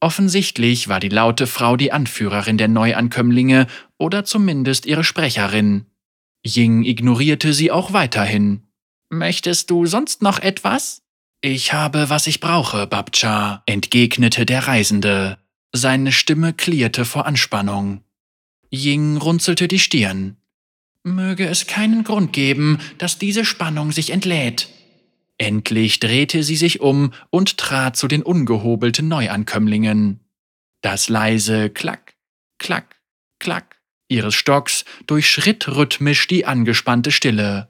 Offensichtlich 0.00 0.88
war 0.88 0.98
die 0.98 1.08
laute 1.08 1.46
Frau 1.46 1.76
die 1.76 1.92
Anführerin 1.92 2.56
der 2.56 2.68
Neuankömmlinge 2.68 3.66
oder 3.98 4.24
zumindest 4.24 4.86
ihre 4.86 5.04
Sprecherin. 5.04 5.86
Ying 6.44 6.84
ignorierte 6.84 7.52
sie 7.52 7.70
auch 7.70 7.92
weiterhin. 7.92 8.66
Möchtest 9.10 9.70
du 9.70 9.84
sonst 9.86 10.22
noch 10.22 10.38
etwas? 10.38 11.02
Ich 11.42 11.72
habe, 11.72 12.08
was 12.08 12.26
ich 12.26 12.40
brauche, 12.40 12.86
Babcha, 12.86 13.62
entgegnete 13.66 14.46
der 14.46 14.66
Reisende. 14.66 15.38
Seine 15.72 16.12
Stimme 16.12 16.52
klirrte 16.52 17.04
vor 17.04 17.26
Anspannung. 17.26 18.02
Ying 18.72 19.16
runzelte 19.16 19.68
die 19.68 19.78
Stirn. 19.78 20.36
Möge 21.02 21.46
es 21.46 21.66
keinen 21.66 22.04
Grund 22.04 22.32
geben, 22.32 22.78
dass 22.98 23.18
diese 23.18 23.44
Spannung 23.44 23.92
sich 23.92 24.10
entlädt. 24.10 24.68
Endlich 25.38 26.00
drehte 26.00 26.42
sie 26.42 26.56
sich 26.56 26.80
um 26.80 27.12
und 27.30 27.56
trat 27.56 27.96
zu 27.96 28.06
den 28.08 28.22
ungehobelten 28.22 29.08
Neuankömmlingen. 29.08 30.20
Das 30.82 31.08
leise 31.08 31.70
Klack, 31.70 32.14
Klack, 32.58 33.00
Klack 33.38 33.80
ihres 34.10 34.34
Stocks 34.34 34.84
durchschritt 35.06 35.68
rhythmisch 35.68 36.26
die 36.26 36.44
angespannte 36.44 37.12
Stille. 37.12 37.68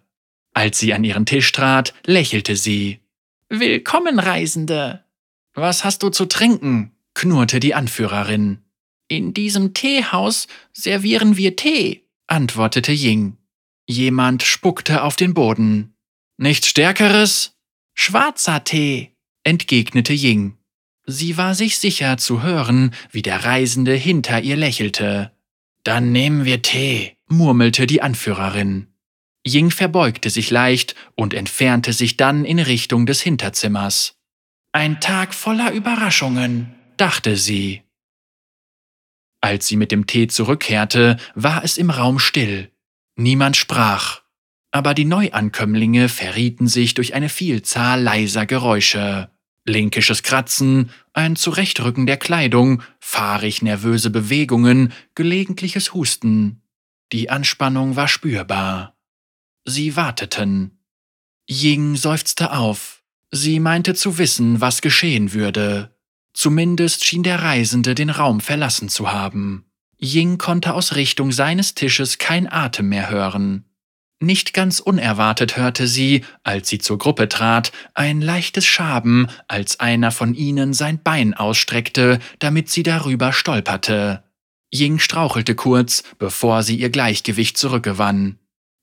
Als 0.52 0.78
sie 0.78 0.92
an 0.94 1.04
ihren 1.04 1.26
Tisch 1.26 1.52
trat, 1.52 1.94
lächelte 2.06 2.56
sie. 2.56 3.00
Willkommen, 3.48 4.18
Reisende. 4.18 5.04
Was 5.54 5.84
hast 5.84 6.02
du 6.02 6.08
zu 6.08 6.26
trinken? 6.26 6.92
knurrte 7.14 7.60
die 7.60 7.74
Anführerin. 7.74 8.58
In 9.08 9.34
diesem 9.34 9.74
Teehaus 9.74 10.46
servieren 10.72 11.36
wir 11.36 11.56
Tee, 11.56 12.04
antwortete 12.30 12.92
Ying. 12.92 13.36
Jemand 13.86 14.42
spuckte 14.42 15.02
auf 15.02 15.16
den 15.16 15.34
Boden. 15.34 15.94
Nichts 16.36 16.68
Stärkeres? 16.68 17.56
Schwarzer 17.94 18.64
Tee, 18.64 19.16
entgegnete 19.44 20.12
Ying. 20.12 20.56
Sie 21.06 21.36
war 21.36 21.54
sich 21.54 21.78
sicher 21.78 22.18
zu 22.18 22.42
hören, 22.42 22.94
wie 23.10 23.22
der 23.22 23.44
Reisende 23.44 23.94
hinter 23.94 24.40
ihr 24.40 24.56
lächelte. 24.56 25.32
Dann 25.82 26.12
nehmen 26.12 26.44
wir 26.44 26.62
Tee, 26.62 27.16
murmelte 27.28 27.86
die 27.86 28.00
Anführerin. 28.00 28.86
Ying 29.46 29.70
verbeugte 29.70 30.30
sich 30.30 30.50
leicht 30.50 30.94
und 31.16 31.34
entfernte 31.34 31.92
sich 31.92 32.16
dann 32.16 32.44
in 32.44 32.58
Richtung 32.58 33.06
des 33.06 33.22
Hinterzimmers. 33.22 34.14
Ein 34.72 35.00
Tag 35.00 35.34
voller 35.34 35.72
Überraschungen, 35.72 36.74
dachte 36.96 37.36
sie. 37.36 37.82
Als 39.40 39.66
sie 39.66 39.76
mit 39.76 39.90
dem 39.92 40.06
Tee 40.06 40.26
zurückkehrte, 40.26 41.16
war 41.34 41.64
es 41.64 41.78
im 41.78 41.90
Raum 41.90 42.18
still. 42.18 42.70
Niemand 43.16 43.56
sprach, 43.56 44.20
aber 44.70 44.94
die 44.94 45.04
Neuankömmlinge 45.04 46.08
verrieten 46.08 46.68
sich 46.68 46.94
durch 46.94 47.14
eine 47.14 47.28
Vielzahl 47.28 48.02
leiser 48.02 48.46
Geräusche. 48.46 49.30
Linkisches 49.66 50.22
Kratzen, 50.22 50.90
ein 51.12 51.36
Zurechtrücken 51.36 52.06
der 52.06 52.16
Kleidung, 52.16 52.82
fahrig 52.98 53.62
nervöse 53.62 54.10
Bewegungen, 54.10 54.92
gelegentliches 55.14 55.92
Husten. 55.92 56.62
Die 57.12 57.30
Anspannung 57.30 57.96
war 57.96 58.08
spürbar. 58.08 58.96
Sie 59.64 59.96
warteten. 59.96 60.78
Ying 61.48 61.96
seufzte 61.96 62.52
auf. 62.52 63.02
Sie 63.30 63.60
meinte 63.60 63.94
zu 63.94 64.18
wissen, 64.18 64.60
was 64.60 64.80
geschehen 64.80 65.32
würde. 65.32 65.94
Zumindest 66.32 67.04
schien 67.04 67.22
der 67.22 67.42
Reisende 67.42 67.94
den 67.94 68.10
Raum 68.10 68.40
verlassen 68.40 68.88
zu 68.88 69.12
haben. 69.12 69.64
Ying 70.00 70.38
konnte 70.38 70.74
aus 70.74 70.94
Richtung 70.94 71.32
seines 71.32 71.74
Tisches 71.74 72.18
kein 72.18 72.50
Atem 72.50 72.88
mehr 72.88 73.10
hören. 73.10 73.64
Nicht 74.22 74.52
ganz 74.52 74.80
unerwartet 74.80 75.56
hörte 75.56 75.86
sie, 75.86 76.24
als 76.42 76.68
sie 76.68 76.78
zur 76.78 76.98
Gruppe 76.98 77.28
trat, 77.28 77.72
ein 77.94 78.20
leichtes 78.20 78.66
Schaben, 78.66 79.28
als 79.48 79.80
einer 79.80 80.10
von 80.10 80.34
ihnen 80.34 80.74
sein 80.74 81.02
Bein 81.02 81.32
ausstreckte, 81.32 82.18
damit 82.38 82.68
sie 82.68 82.82
darüber 82.82 83.32
stolperte. 83.32 84.22
Ying 84.72 84.98
strauchelte 84.98 85.54
kurz, 85.54 86.02
bevor 86.18 86.62
sie 86.62 86.76
ihr 86.76 86.90
Gleichgewicht 86.90 87.56
zurückgewann. 87.56 88.38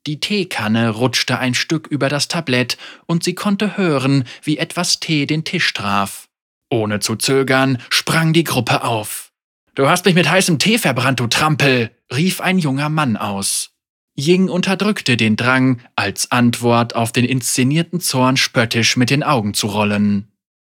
Die 0.08 0.20
Teekanne 0.20 0.90
rutschte 0.90 1.38
ein 1.38 1.54
Stück 1.54 1.86
über 1.88 2.10
das 2.10 2.28
Tablett 2.28 2.78
und 3.06 3.24
sie 3.24 3.36
konnte 3.36 3.78
hören, 3.78 4.24
wie 4.42 4.58
etwas 4.58 5.00
Tee 5.00 5.26
den 5.28 5.44
Tisch 5.44 5.72
traf. 5.74 6.27
Ohne 6.70 7.00
zu 7.00 7.16
zögern 7.16 7.82
sprang 7.90 8.34
die 8.34 8.44
Gruppe 8.44 8.84
auf. 8.84 9.32
Du 9.76 9.88
hast 9.88 10.06
mich 10.06 10.16
mit 10.16 10.30
heißem 10.30 10.60
Tee 10.60 10.78
verbrannt, 10.78 11.20
du 11.20 11.28
Trampel, 11.28 11.92
rief 12.14 12.42
ein 12.42 12.58
junger 12.58 12.90
Mann 12.90 13.16
aus. 13.16 13.72
Ying 14.20 14.50
unterdrückte 14.50 15.16
den 15.16 15.36
Drang, 15.36 15.80
als 15.96 16.32
Antwort 16.32 16.96
auf 16.96 17.12
den 17.12 17.26
inszenierten 17.26 18.00
Zorn 18.00 18.36
spöttisch 18.36 18.98
mit 18.98 19.12
den 19.12 19.22
Augen 19.22 19.54
zu 19.54 19.68
rollen. 19.68 20.32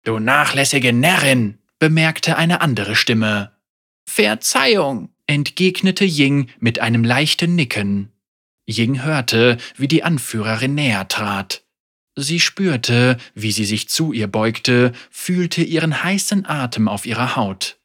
Du 0.03 0.19
nachlässige 0.19 0.91
Närrin, 0.91 1.57
bemerkte 1.79 2.35
eine 2.35 2.59
andere 2.59 2.95
Stimme. 2.95 3.53
Verzeihung, 4.05 5.09
entgegnete 5.27 6.03
Ying 6.03 6.49
mit 6.59 6.79
einem 6.79 7.05
leichten 7.05 7.55
Nicken. 7.55 8.11
Ying 8.67 9.03
hörte, 9.03 9.57
wie 9.77 9.87
die 9.87 10.03
Anführerin 10.03 10.75
näher 10.75 11.07
trat. 11.07 11.63
Sie 12.21 12.41
spürte, 12.41 13.17
wie 13.33 13.53
sie 13.53 13.63
sich 13.63 13.87
zu 13.87 14.11
ihr 14.11 14.27
beugte, 14.27 14.91
fühlte 15.09 15.63
ihren 15.63 16.03
heißen 16.03 16.45
Atem 16.45 16.89
auf 16.89 17.05
ihrer 17.05 17.37
Haut. 17.37 17.77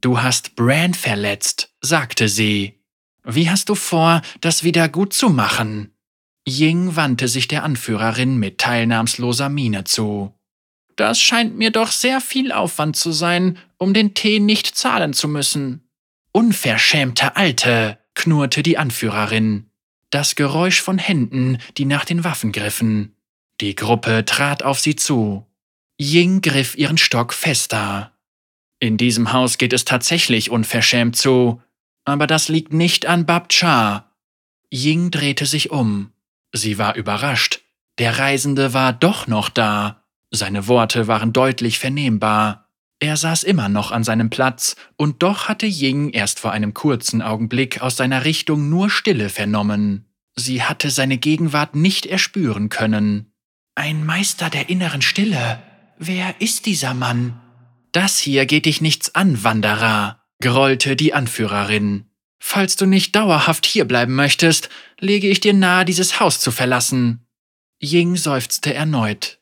Du 0.00 0.22
hast 0.22 0.56
Bran 0.56 0.94
verletzt, 0.94 1.74
sagte 1.80 2.28
sie. 2.28 2.80
Wie 3.24 3.50
hast 3.50 3.68
du 3.68 3.74
vor, 3.74 4.22
das 4.40 4.64
wieder 4.64 4.88
gut 4.88 5.12
zu 5.12 5.28
machen? 5.28 5.94
Ying 6.48 6.96
wandte 6.96 7.28
sich 7.28 7.48
der 7.48 7.62
Anführerin 7.62 8.38
mit 8.38 8.58
teilnahmsloser 8.58 9.48
Miene 9.48 9.84
zu. 9.84 10.32
Das 10.96 11.20
scheint 11.20 11.56
mir 11.56 11.70
doch 11.70 11.90
sehr 11.90 12.20
viel 12.20 12.52
Aufwand 12.52 12.96
zu 12.96 13.12
sein, 13.12 13.58
um 13.78 13.94
den 13.94 14.14
Tee 14.14 14.40
nicht 14.40 14.76
zahlen 14.76 15.12
zu 15.12 15.28
müssen. 15.28 15.88
Unverschämte 16.32 17.36
Alte, 17.36 17.98
knurrte 18.14 18.62
die 18.62 18.78
Anführerin. 18.78 19.70
Das 20.10 20.36
Geräusch 20.36 20.80
von 20.80 20.98
Händen, 20.98 21.58
die 21.76 21.86
nach 21.86 22.04
den 22.04 22.24
Waffen 22.24 22.52
griffen. 22.52 23.13
Die 23.60 23.74
Gruppe 23.74 24.24
trat 24.24 24.62
auf 24.62 24.80
sie 24.80 24.96
zu. 24.96 25.46
Ying 26.00 26.40
griff 26.40 26.76
ihren 26.76 26.98
Stock 26.98 27.32
fester. 27.32 28.12
In 28.80 28.96
diesem 28.96 29.32
Haus 29.32 29.58
geht 29.58 29.72
es 29.72 29.84
tatsächlich 29.84 30.50
unverschämt 30.50 31.16
zu, 31.16 31.62
aber 32.04 32.26
das 32.26 32.48
liegt 32.48 32.72
nicht 32.72 33.06
an 33.06 33.26
Bab 33.26 33.48
Cha. 33.48 34.10
Ying 34.72 35.10
drehte 35.10 35.46
sich 35.46 35.70
um. 35.70 36.12
Sie 36.52 36.78
war 36.78 36.96
überrascht. 36.96 37.60
Der 37.98 38.18
Reisende 38.18 38.74
war 38.74 38.92
doch 38.92 39.26
noch 39.26 39.48
da. 39.48 40.02
Seine 40.30 40.66
Worte 40.66 41.06
waren 41.06 41.32
deutlich 41.32 41.78
vernehmbar. 41.78 42.68
Er 42.98 43.16
saß 43.16 43.44
immer 43.44 43.68
noch 43.68 43.92
an 43.92 44.02
seinem 44.02 44.30
Platz, 44.30 44.76
und 44.96 45.22
doch 45.22 45.48
hatte 45.48 45.66
Ying 45.66 46.10
erst 46.10 46.40
vor 46.40 46.52
einem 46.52 46.74
kurzen 46.74 47.22
Augenblick 47.22 47.82
aus 47.82 47.96
seiner 47.96 48.24
Richtung 48.24 48.68
nur 48.68 48.90
Stille 48.90 49.28
vernommen. 49.28 50.06
Sie 50.34 50.62
hatte 50.62 50.90
seine 50.90 51.18
Gegenwart 51.18 51.76
nicht 51.76 52.06
erspüren 52.06 52.68
können. 52.68 53.33
Ein 53.76 54.06
Meister 54.06 54.50
der 54.50 54.68
inneren 54.68 55.02
Stille. 55.02 55.60
Wer 55.98 56.40
ist 56.40 56.66
dieser 56.66 56.94
Mann? 56.94 57.40
Das 57.90 58.18
hier 58.18 58.46
geht 58.46 58.66
dich 58.66 58.80
nichts 58.80 59.14
an, 59.14 59.42
Wanderer, 59.42 60.20
grollte 60.40 60.94
die 60.94 61.12
Anführerin. 61.12 62.06
Falls 62.38 62.76
du 62.76 62.86
nicht 62.86 63.16
dauerhaft 63.16 63.66
hierbleiben 63.66 64.14
möchtest, 64.14 64.68
lege 65.00 65.28
ich 65.28 65.40
dir 65.40 65.54
nahe, 65.54 65.84
dieses 65.84 66.20
Haus 66.20 66.40
zu 66.40 66.52
verlassen. 66.52 67.26
Ying 67.82 68.16
seufzte 68.16 68.74
erneut. 68.74 69.40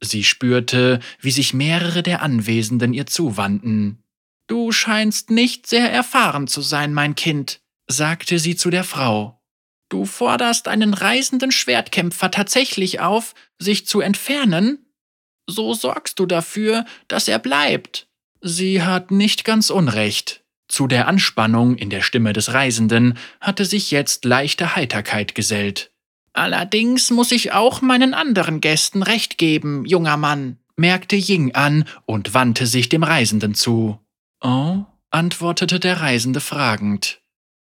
Sie 0.00 0.22
spürte, 0.22 1.00
wie 1.20 1.30
sich 1.30 1.54
mehrere 1.54 2.02
der 2.02 2.22
Anwesenden 2.22 2.92
ihr 2.92 3.06
zuwandten. 3.06 4.04
Du 4.46 4.70
scheinst 4.70 5.30
nicht 5.30 5.66
sehr 5.66 5.90
erfahren 5.90 6.46
zu 6.46 6.60
sein, 6.60 6.92
mein 6.92 7.14
Kind, 7.14 7.60
sagte 7.88 8.38
sie 8.38 8.54
zu 8.54 8.70
der 8.70 8.84
Frau. 8.84 9.42
Du 9.88 10.06
forderst 10.06 10.68
einen 10.68 10.94
reisenden 10.94 11.52
Schwertkämpfer 11.52 12.30
tatsächlich 12.30 13.00
auf, 13.00 13.34
sich 13.62 13.86
zu 13.86 14.00
entfernen? 14.00 14.86
So 15.46 15.74
sorgst 15.74 16.18
du 16.18 16.26
dafür, 16.26 16.84
dass 17.08 17.28
er 17.28 17.38
bleibt. 17.38 18.08
Sie 18.40 18.82
hat 18.82 19.10
nicht 19.10 19.44
ganz 19.44 19.70
Unrecht. 19.70 20.42
Zu 20.68 20.86
der 20.86 21.06
Anspannung 21.06 21.76
in 21.76 21.90
der 21.90 22.00
Stimme 22.00 22.32
des 22.32 22.54
Reisenden 22.54 23.18
hatte 23.40 23.64
sich 23.64 23.90
jetzt 23.90 24.24
leichte 24.24 24.74
Heiterkeit 24.74 25.34
gesellt. 25.34 25.92
Allerdings 26.32 27.10
muss 27.10 27.30
ich 27.30 27.52
auch 27.52 27.82
meinen 27.82 28.14
anderen 28.14 28.60
Gästen 28.60 29.02
recht 29.02 29.36
geben, 29.36 29.84
junger 29.84 30.16
Mann, 30.16 30.58
merkte 30.76 31.16
Ying 31.16 31.54
an 31.54 31.84
und 32.06 32.32
wandte 32.32 32.66
sich 32.66 32.88
dem 32.88 33.02
Reisenden 33.02 33.54
zu. 33.54 33.98
Oh, 34.40 34.84
antwortete 35.10 35.78
der 35.78 36.00
Reisende 36.00 36.40
fragend. 36.40 37.20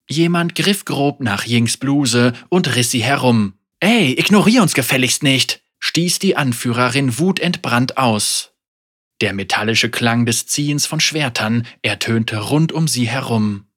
Jemand 0.10 0.56
griff 0.56 0.86
grob 0.86 1.20
nach 1.20 1.46
Yings 1.46 1.78
Bluse 1.78 2.34
und 2.50 2.76
riss 2.76 2.92
sie 2.92 3.04
herum. 3.04 3.54
Ey, 3.80 4.14
ignorier 4.18 4.62
uns 4.62 4.74
gefälligst 4.74 5.24
nicht, 5.24 5.61
stieß 5.82 6.20
die 6.20 6.38
Anführerin 6.38 7.20
wutentbrannt 7.20 7.98
aus. 7.98 8.54
Der 9.20 9.34
metallische 9.34 9.92
Klang 9.92 10.26
des 10.26 10.48
Ziehens 10.48 10.86
von 10.86 11.00
Schwertern 11.00 11.68
ertönte 11.82 12.38
rund 12.38 12.72
um 12.72 12.88
sie 12.88 13.08
herum. 13.08 13.68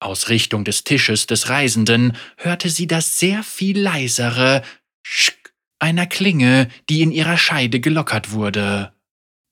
Aus 0.00 0.30
Richtung 0.30 0.64
des 0.64 0.84
Tisches 0.84 1.26
des 1.26 1.50
Reisenden 1.50 2.16
hörte 2.38 2.70
sie 2.70 2.86
das 2.86 3.18
sehr 3.18 3.42
viel 3.42 3.78
leisere 3.78 4.62
Schk 5.02 5.36
einer 5.78 6.06
Klinge, 6.06 6.68
die 6.88 7.02
in 7.02 7.12
ihrer 7.12 7.38
Scheide 7.38 7.80
gelockert 7.80 8.32
wurde. 8.32 8.92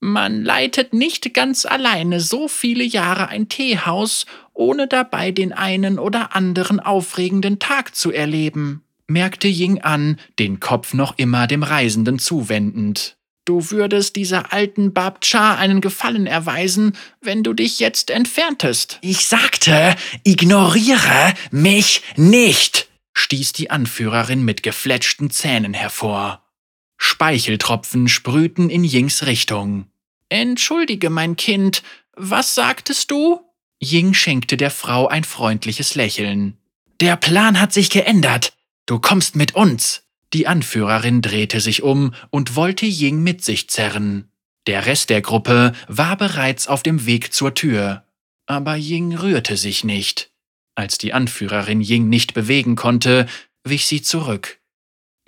Man 0.00 0.44
leitet 0.44 0.92
nicht 0.92 1.34
ganz 1.34 1.66
alleine 1.66 2.20
so 2.20 2.48
viele 2.48 2.84
Jahre 2.84 3.28
ein 3.28 3.48
Teehaus, 3.48 4.26
ohne 4.52 4.86
dabei 4.86 5.32
den 5.32 5.52
einen 5.52 5.98
oder 5.98 6.36
anderen 6.36 6.80
aufregenden 6.80 7.58
Tag 7.58 7.94
zu 7.94 8.12
erleben, 8.12 8.84
merkte 9.08 9.48
Ying 9.48 9.80
an, 9.80 10.18
den 10.38 10.60
Kopf 10.60 10.94
noch 10.94 11.18
immer 11.18 11.46
dem 11.46 11.62
Reisenden 11.62 12.18
zuwendend. 12.18 13.16
Du 13.44 13.70
würdest 13.70 14.16
dieser 14.16 14.52
alten 14.52 14.92
Bab 14.92 15.22
Cha 15.22 15.54
einen 15.54 15.80
Gefallen 15.80 16.26
erweisen, 16.26 16.92
wenn 17.22 17.42
du 17.42 17.54
dich 17.54 17.80
jetzt 17.80 18.10
entferntest. 18.10 18.98
Ich 19.00 19.26
sagte, 19.26 19.96
ignoriere 20.22 21.32
mich 21.50 22.02
nicht, 22.16 22.88
stieß 23.14 23.54
die 23.54 23.70
Anführerin 23.70 24.44
mit 24.44 24.62
gefletschten 24.62 25.30
Zähnen 25.30 25.72
hervor. 25.72 26.44
Speicheltropfen 26.98 28.08
sprühten 28.08 28.68
in 28.68 28.84
Yings 28.84 29.24
Richtung. 29.24 29.86
Entschuldige, 30.28 31.08
mein 31.08 31.36
Kind, 31.36 31.82
was 32.14 32.54
sagtest 32.54 33.10
du? 33.10 33.40
Ying 33.82 34.12
schenkte 34.12 34.58
der 34.58 34.70
Frau 34.70 35.06
ein 35.06 35.24
freundliches 35.24 35.94
Lächeln. 35.94 36.58
Der 37.00 37.16
Plan 37.16 37.58
hat 37.58 37.72
sich 37.72 37.88
geändert. 37.88 38.52
Du 38.88 38.98
kommst 38.98 39.36
mit 39.36 39.54
uns. 39.54 40.02
Die 40.32 40.46
Anführerin 40.46 41.20
drehte 41.20 41.60
sich 41.60 41.82
um 41.82 42.14
und 42.30 42.56
wollte 42.56 42.86
Ying 42.86 43.22
mit 43.22 43.44
sich 43.44 43.68
zerren. 43.68 44.32
Der 44.66 44.86
Rest 44.86 45.10
der 45.10 45.20
Gruppe 45.20 45.72
war 45.88 46.16
bereits 46.16 46.66
auf 46.68 46.82
dem 46.82 47.04
Weg 47.04 47.34
zur 47.34 47.54
Tür. 47.54 48.06
Aber 48.46 48.76
Ying 48.76 49.14
rührte 49.14 49.58
sich 49.58 49.84
nicht. 49.84 50.30
Als 50.74 50.96
die 50.96 51.12
Anführerin 51.12 51.82
Ying 51.82 52.08
nicht 52.08 52.32
bewegen 52.32 52.76
konnte, 52.76 53.26
wich 53.62 53.86
sie 53.86 54.00
zurück. 54.00 54.58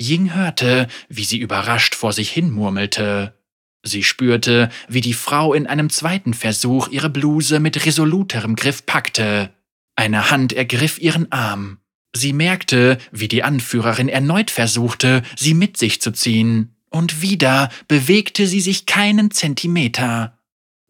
Ying 0.00 0.34
hörte, 0.34 0.88
wie 1.10 1.24
sie 1.24 1.38
überrascht 1.38 1.94
vor 1.94 2.14
sich 2.14 2.30
hin 2.30 2.50
murmelte. 2.50 3.38
Sie 3.82 4.04
spürte, 4.04 4.70
wie 4.88 5.02
die 5.02 5.12
Frau 5.12 5.52
in 5.52 5.66
einem 5.66 5.90
zweiten 5.90 6.32
Versuch 6.32 6.88
ihre 6.88 7.10
Bluse 7.10 7.60
mit 7.60 7.84
resoluterem 7.84 8.56
Griff 8.56 8.86
packte. 8.86 9.52
Eine 9.96 10.30
Hand 10.30 10.54
ergriff 10.54 10.98
ihren 10.98 11.30
Arm. 11.30 11.79
Sie 12.14 12.32
merkte, 12.32 12.98
wie 13.12 13.28
die 13.28 13.42
Anführerin 13.42 14.08
erneut 14.08 14.50
versuchte, 14.50 15.22
sie 15.36 15.54
mit 15.54 15.76
sich 15.76 16.00
zu 16.00 16.10
ziehen. 16.12 16.74
Und 16.90 17.22
wieder 17.22 17.70
bewegte 17.86 18.46
sie 18.46 18.60
sich 18.60 18.86
keinen 18.86 19.30
Zentimeter. 19.30 20.36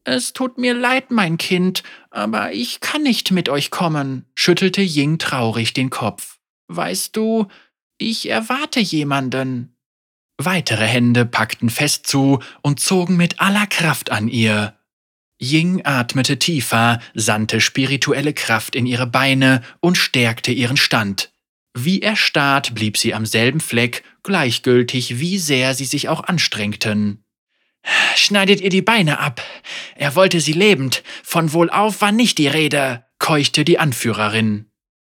Es 0.05 0.33
tut 0.33 0.57
mir 0.57 0.73
leid, 0.73 1.11
mein 1.11 1.37
Kind, 1.37 1.83
aber 2.11 2.53
ich 2.53 2.81
kann 2.81 3.03
nicht 3.03 3.33
mit 3.33 3.51
euch 3.51 3.71
kommen, 3.71 4.25
schüttelte 4.35 4.81
Ying 4.81 5.19
traurig 5.19 5.75
den 5.75 5.91
Kopf. 5.91 6.39
Weißt 6.69 7.15
du, 7.17 7.49
ich 7.99 8.31
erwarte 8.31 8.81
jemanden. 8.81 9.77
Weitere 10.39 10.87
Hände 10.87 11.27
packten 11.27 11.69
fest 11.69 12.07
zu 12.07 12.39
und 12.63 12.81
zogen 12.81 13.19
mit 13.19 13.41
aller 13.41 13.67
Kraft 13.67 14.11
an 14.11 14.27
ihr. 14.27 14.75
Ying 15.41 15.85
atmete 15.85 16.39
tiefer, 16.39 17.01
sandte 17.15 17.61
spirituelle 17.61 18.35
Kraft 18.35 18.77
in 18.77 18.87
ihre 18.87 19.07
Beine 19.07 19.63
und 19.81 19.97
stärkte 19.97 20.53
ihren 20.53 20.77
Stand. 20.77 21.33
Wie 21.75 22.03
erstarrt 22.03 22.75
blieb 22.75 22.99
sie 22.99 23.15
am 23.15 23.25
selben 23.25 23.61
Fleck, 23.61 24.03
gleichgültig, 24.23 25.19
wie 25.19 25.39
sehr 25.39 25.75
sie 25.75 25.85
sich 25.87 26.09
auch 26.09 26.25
anstrengten. 26.25 27.25
Schneidet 28.17 28.61
ihr 28.61 28.71
die 28.71 28.83
Beine 28.83 29.19
ab. 29.19 29.43
Er 29.97 30.15
wollte 30.15 30.41
sie 30.41 30.53
lebend. 30.53 31.03
Von 31.23 31.53
wohlauf 31.53 32.03
war 32.03 32.13
nicht 32.13 32.37
die 32.39 32.49
Rede, 32.49 33.07
keuchte 33.19 33.65
die 33.65 33.79
Anführerin. 33.79 34.70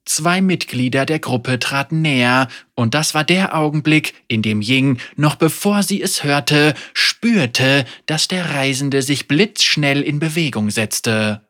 Zwei 0.05 0.41
Mitglieder 0.41 1.05
der 1.05 1.19
Gruppe 1.19 1.59
traten 1.59 2.01
näher, 2.01 2.47
und 2.73 2.95
das 2.95 3.13
war 3.13 3.23
der 3.23 3.55
Augenblick, 3.55 4.15
in 4.27 4.41
dem 4.41 4.61
Ying, 4.61 4.99
noch 5.15 5.35
bevor 5.35 5.83
sie 5.83 6.01
es 6.01 6.23
hörte, 6.23 6.73
spürte, 6.93 7.85
dass 8.07 8.27
der 8.27 8.49
Reisende 8.49 9.03
sich 9.03 9.27
blitzschnell 9.27 10.01
in 10.01 10.19
Bewegung 10.19 10.71
setzte. 10.71 11.47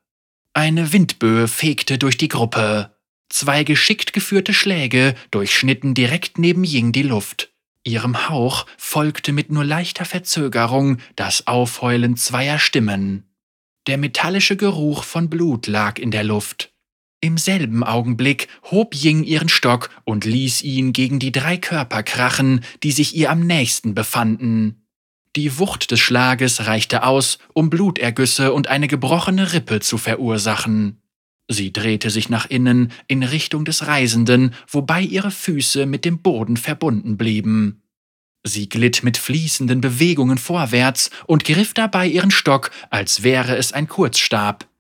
Eine 0.53 0.91
Windböe 0.91 1.47
fegte 1.47 1.97
durch 1.97 2.17
die 2.17 2.27
Gruppe. 2.27 2.97
Zwei 3.29 3.63
geschickt 3.63 4.11
geführte 4.11 4.53
Schläge 4.53 5.15
durchschnitten 5.31 5.93
direkt 5.93 6.37
neben 6.37 6.65
Ying 6.65 6.91
die 6.91 7.03
Luft. 7.03 7.49
Ihrem 7.85 8.29
Hauch 8.29 8.65
folgte 8.77 9.31
mit 9.31 9.49
nur 9.49 9.63
leichter 9.63 10.03
Verzögerung 10.03 10.97
das 11.15 11.47
Aufheulen 11.47 12.17
zweier 12.17 12.59
Stimmen. 12.59 13.31
Der 13.87 13.97
metallische 13.97 14.57
Geruch 14.57 15.03
von 15.03 15.29
Blut 15.29 15.67
lag 15.67 15.97
in 15.97 16.11
der 16.11 16.25
Luft. 16.25 16.70
Im 17.23 17.38
selben 17.38 17.84
Augenblick 17.84 18.47
hob 18.71 18.95
Ying 18.95 19.23
ihren 19.23 19.47
Stock 19.47 19.91
und 20.05 20.25
ließ 20.25 20.63
ihn 20.63 20.91
gegen 20.91 21.19
die 21.19 21.31
drei 21.31 21.55
Körper 21.55 22.01
krachen, 22.01 22.62
die 22.81 22.91
sich 22.91 23.15
ihr 23.15 23.29
am 23.29 23.45
nächsten 23.45 23.93
befanden. 23.93 24.88
Die 25.36 25.60
Wucht 25.60 25.91
des 25.91 25.99
Schlages 25.99 26.65
reichte 26.65 27.03
aus, 27.03 27.38
um 27.53 27.69
Blutergüsse 27.69 28.51
und 28.51 28.67
eine 28.67 28.88
gebrochene 28.88 29.53
Rippe 29.53 29.79
zu 29.81 29.99
verursachen. 29.99 30.97
Sie 31.47 31.71
drehte 31.71 32.10
sich 32.10 32.29
nach 32.29 32.49
innen 32.49 32.91
in 33.07 33.21
Richtung 33.21 33.65
des 33.65 33.86
Reisenden, 33.86 34.55
wobei 34.67 35.01
ihre 35.01 35.31
Füße 35.31 35.86
mit 35.86 36.05
dem 36.05 36.23
Boden 36.23 36.57
verbunden 36.57 37.17
blieben. 37.17 37.84
Sie 38.43 38.67
glitt 38.67 39.03
mit 39.03 39.17
fließenden 39.17 39.79
Bewegungen 39.79 40.39
vorwärts 40.39 41.12
und 41.27 41.45
griff 41.45 41.75
dabei 41.75 42.07
ihren 42.07 42.31
Stock, 42.31 42.71
als 42.89 43.21
wäre 43.21 43.55
es 43.57 43.73
ein 43.73 43.88
Kurzstab. 43.88 44.70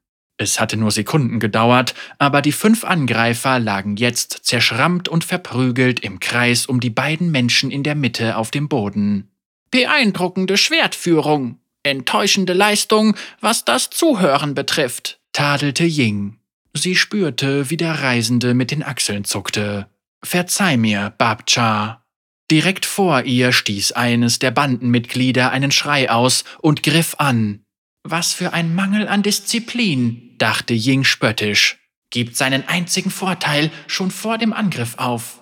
Es 0.41 0.59
hatte 0.59 0.75
nur 0.75 0.89
Sekunden 0.89 1.39
gedauert, 1.39 1.93
aber 2.17 2.41
die 2.41 2.51
fünf 2.51 2.83
Angreifer 2.83 3.59
lagen 3.59 3.95
jetzt 3.95 4.39
zerschrammt 4.41 5.07
und 5.07 5.23
verprügelt 5.23 5.99
im 5.99 6.19
Kreis 6.19 6.65
um 6.65 6.79
die 6.79 6.89
beiden 6.89 7.29
Menschen 7.29 7.69
in 7.69 7.83
der 7.83 7.93
Mitte 7.93 8.35
auf 8.37 8.49
dem 8.49 8.67
Boden. 8.67 9.29
Beeindruckende 9.69 10.57
Schwertführung, 10.57 11.59
enttäuschende 11.83 12.53
Leistung, 12.53 13.15
was 13.39 13.65
das 13.65 13.91
Zuhören 13.91 14.55
betrifft, 14.55 15.19
tadelte 15.31 15.83
Ying. 15.83 16.37
Sie 16.73 16.95
spürte, 16.95 17.69
wie 17.69 17.77
der 17.77 18.01
Reisende 18.01 18.55
mit 18.55 18.71
den 18.71 18.81
Achseln 18.81 19.25
zuckte. 19.25 19.89
Verzeih 20.23 20.75
mir, 20.75 21.13
Babcha. 21.19 22.03
Direkt 22.49 22.87
vor 22.87 23.21
ihr 23.25 23.53
stieß 23.53 23.91
eines 23.91 24.39
der 24.39 24.49
Bandenmitglieder 24.49 25.51
einen 25.51 25.69
Schrei 25.69 26.09
aus 26.09 26.45
und 26.61 26.81
griff 26.81 27.13
an. 27.19 27.63
Was 28.03 28.33
für 28.33 28.53
ein 28.53 28.73
Mangel 28.73 29.07
an 29.07 29.21
Disziplin, 29.21 30.35
dachte 30.37 30.73
Ying 30.73 31.03
spöttisch, 31.03 31.77
gibt 32.09 32.35
seinen 32.35 32.67
einzigen 32.67 33.11
Vorteil 33.11 33.71
schon 33.87 34.09
vor 34.09 34.37
dem 34.37 34.53
Angriff 34.53 34.95
auf. 34.97 35.41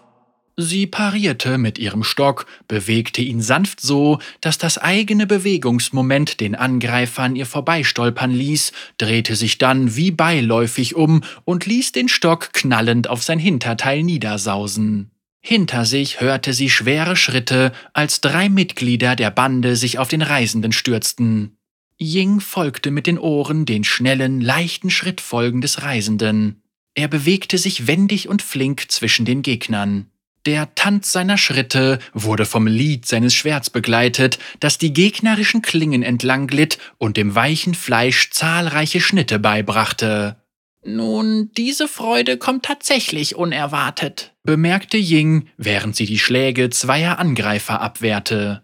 Sie 0.61 0.87
parierte 0.87 1.57
mit 1.57 1.79
ihrem 1.79 2.03
Stock, 2.03 2.45
bewegte 2.67 3.21
ihn 3.21 3.41
sanft 3.41 3.79
so, 3.79 4.19
dass 4.41 4.57
das 4.57 4.77
eigene 4.77 5.25
Bewegungsmoment 5.25 6.41
den 6.41 6.53
Angreifern 6.53 7.37
ihr 7.37 7.45
vorbeistolpern 7.45 8.31
ließ, 8.31 8.73
drehte 8.97 9.37
sich 9.37 9.57
dann 9.57 9.95
wie 9.95 10.11
beiläufig 10.11 10.95
um 10.95 11.23
und 11.45 11.65
ließ 11.65 11.93
den 11.93 12.09
Stock 12.09 12.51
knallend 12.51 13.09
auf 13.09 13.23
sein 13.23 13.39
Hinterteil 13.39 14.03
niedersausen. 14.03 15.11
Hinter 15.39 15.85
sich 15.85 16.19
hörte 16.19 16.51
sie 16.51 16.69
schwere 16.69 17.15
Schritte, 17.15 17.71
als 17.93 18.19
drei 18.19 18.49
Mitglieder 18.49 19.15
der 19.15 19.31
Bande 19.31 19.77
sich 19.77 19.97
auf 19.97 20.09
den 20.09 20.21
Reisenden 20.21 20.73
stürzten. 20.73 21.55
Ying 22.01 22.39
folgte 22.39 22.91
mit 22.91 23.07
den 23.07 23.19
Ohren 23.19 23.65
den 23.65 23.83
schnellen, 23.83 24.39
leichten 24.39 24.89
Schrittfolgen 24.89 25.61
des 25.61 25.81
Reisenden. 25.81 26.61
Er 26.95 27.07
bewegte 27.07 27.57
sich 27.57 27.87
wendig 27.87 28.29
und 28.29 28.41
flink 28.41 28.89
zwischen 28.89 29.25
den 29.25 29.41
Gegnern. 29.41 30.07
Der 30.45 30.73
Tanz 30.73 31.11
seiner 31.11 31.37
Schritte 31.37 31.99
wurde 32.13 32.45
vom 32.45 32.65
Lied 32.65 33.05
seines 33.05 33.33
Schwerts 33.33 33.69
begleitet, 33.69 34.39
das 34.61 34.77
die 34.77 34.93
gegnerischen 34.93 35.61
Klingen 35.61 36.01
entlang 36.01 36.47
glitt 36.47 36.77
und 36.97 37.17
dem 37.17 37.35
weichen 37.35 37.73
Fleisch 37.73 38.31
zahlreiche 38.31 39.01
Schnitte 39.01 39.37
beibrachte. 39.37 40.37
Nun, 40.85 41.51
diese 41.57 41.89
Freude 41.89 42.37
kommt 42.37 42.63
tatsächlich 42.63 43.35
unerwartet, 43.35 44.33
bemerkte 44.43 44.97
Ying, 44.97 45.49
während 45.57 45.97
sie 45.97 46.05
die 46.05 46.19
Schläge 46.19 46.69
zweier 46.69 47.19
Angreifer 47.19 47.81
abwehrte. 47.81 48.63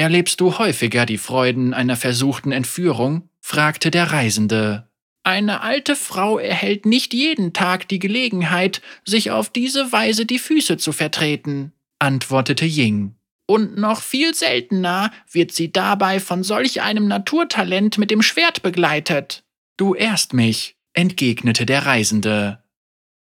Erlebst 0.00 0.40
du 0.40 0.56
häufiger 0.56 1.04
die 1.04 1.18
Freuden 1.18 1.74
einer 1.74 1.94
versuchten 1.94 2.52
Entführung? 2.52 3.28
fragte 3.42 3.90
der 3.90 4.10
Reisende. 4.10 4.88
Eine 5.24 5.60
alte 5.60 5.94
Frau 5.94 6.38
erhält 6.38 6.86
nicht 6.86 7.12
jeden 7.12 7.52
Tag 7.52 7.86
die 7.86 7.98
Gelegenheit, 7.98 8.80
sich 9.04 9.30
auf 9.30 9.50
diese 9.50 9.92
Weise 9.92 10.24
die 10.24 10.38
Füße 10.38 10.78
zu 10.78 10.92
vertreten, 10.92 11.74
antwortete 11.98 12.64
Ying. 12.64 13.14
Und 13.44 13.76
noch 13.76 14.00
viel 14.00 14.34
seltener 14.34 15.12
wird 15.30 15.52
sie 15.52 15.70
dabei 15.70 16.18
von 16.18 16.44
solch 16.44 16.80
einem 16.80 17.06
Naturtalent 17.06 17.98
mit 17.98 18.10
dem 18.10 18.22
Schwert 18.22 18.62
begleitet. 18.62 19.44
Du 19.76 19.94
ehrst 19.94 20.32
mich, 20.32 20.76
entgegnete 20.94 21.66
der 21.66 21.84
Reisende. 21.84 22.59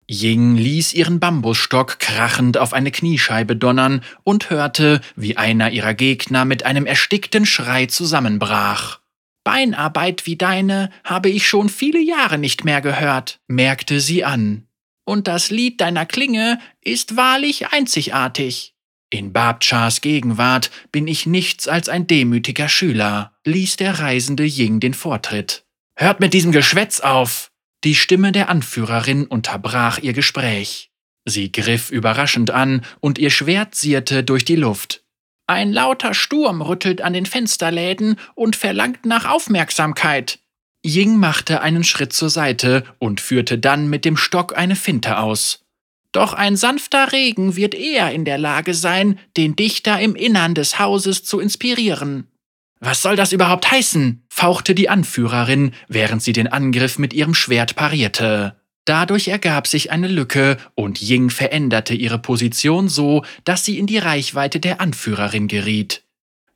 Ying 0.10 0.56
ließ 0.56 0.94
ihren 0.94 1.20
Bambusstock 1.20 2.00
krachend 2.00 2.58
auf 2.58 2.74
eine 2.74 2.92
Kniescheibe 2.92 3.56
donnern 3.56 4.02
und 4.24 4.50
hörte, 4.50 5.02
wie 5.16 5.38
einer 5.38 5.72
ihrer 5.72 5.96
Gegner 5.96 6.46
mit 6.46 6.64
einem 6.64 6.86
erstickten 6.86 7.46
Schrei 7.46 7.88
zusammenbrach. 7.88 9.00
Beinarbeit 9.44 10.26
wie 10.26 10.36
deine 10.36 10.92
habe 11.04 11.30
ich 11.30 11.48
schon 11.48 11.70
viele 11.70 12.00
Jahre 12.00 12.38
nicht 12.38 12.66
mehr 12.66 12.82
gehört, 12.82 13.40
merkte 13.48 14.00
sie 14.00 14.24
an. 14.24 14.68
Und 15.06 15.28
das 15.28 15.52
Lied 15.52 15.82
deiner 15.82 16.06
Klinge 16.06 16.60
ist 16.82 17.16
wahrlich 17.16 17.68
einzigartig. 17.68 18.74
In 19.12 19.34
Babchas 19.34 20.02
Gegenwart 20.02 20.72
bin 20.92 21.08
ich 21.08 21.26
nichts 21.28 21.68
als 21.68 21.90
ein 21.90 22.08
demütiger 22.08 22.68
Schüler, 22.68 23.34
ließ 23.46 23.78
der 23.78 24.00
reisende 24.00 24.44
Ying 24.44 24.80
den 24.80 24.96
Vortritt. 24.96 25.64
Hört 25.96 26.20
mit 26.20 26.34
diesem 26.34 26.52
Geschwätz 26.52 27.00
auf! 27.00 27.52
Die 27.86 27.94
Stimme 27.94 28.32
der 28.32 28.50
Anführerin 28.50 29.28
unterbrach 29.28 30.00
ihr 30.00 30.14
Gespräch. 30.14 30.90
Sie 31.24 31.52
griff 31.52 31.92
überraschend 31.92 32.50
an 32.50 32.84
und 33.00 33.20
ihr 33.20 33.30
Schwert 33.30 33.76
sierte 33.76 34.24
durch 34.24 34.44
die 34.44 34.56
Luft. 34.56 35.04
Ein 35.46 35.72
lauter 35.72 36.16
Sturm 36.16 36.64
rüttelt 36.64 37.02
an 37.02 37.14
den 37.14 37.28
Fensterläden 37.28 38.20
und 38.34 38.56
verlangt 38.56 39.06
nach 39.06 39.26
Aufmerksamkeit. 39.26 40.40
Ying 40.84 41.18
machte 41.18 41.62
einen 41.62 41.84
Schritt 41.84 42.12
zur 42.12 42.32
Seite 42.32 42.84
und 42.98 43.22
führte 43.22 43.60
dann 43.60 43.88
mit 43.88 44.04
dem 44.04 44.18
Stock 44.18 44.58
eine 44.58 44.76
Finte 44.76 45.20
aus. 45.20 45.64
Doch 46.12 46.34
ein 46.34 46.58
sanfter 46.58 47.12
Regen 47.12 47.56
wird 47.56 47.76
eher 47.76 48.12
in 48.12 48.26
der 48.26 48.40
Lage 48.40 48.74
sein, 48.74 49.20
den 49.38 49.56
Dichter 49.56 50.00
im 50.00 50.16
Innern 50.16 50.56
des 50.56 50.80
Hauses 50.80 51.24
zu 51.24 51.40
inspirieren. 51.40 52.32
Was 52.80 53.04
soll 53.04 53.16
das 53.16 53.32
überhaupt 53.32 53.70
heißen? 53.70 54.25
Fauchte 54.46 54.76
die 54.76 54.90
Anführerin, 54.90 55.72
während 55.88 56.22
sie 56.22 56.32
den 56.32 56.46
Angriff 56.46 57.00
mit 57.00 57.16
ihrem 57.16 57.34
Schwert 57.34 57.76
parierte. 57.76 58.56
Dadurch 58.86 59.28
ergab 59.28 59.66
sich 59.66 59.90
eine 59.90 60.08
Lücke 60.08 60.58
und 60.76 61.02
Ying 61.02 61.32
veränderte 61.32 61.96
ihre 61.96 62.20
Position 62.20 62.88
so, 62.88 63.26
dass 63.44 63.66
sie 63.66 63.80
in 63.80 63.88
die 63.88 63.98
Reichweite 63.98 64.60
der 64.60 64.82
Anführerin 64.82 65.48
geriet. 65.48 66.04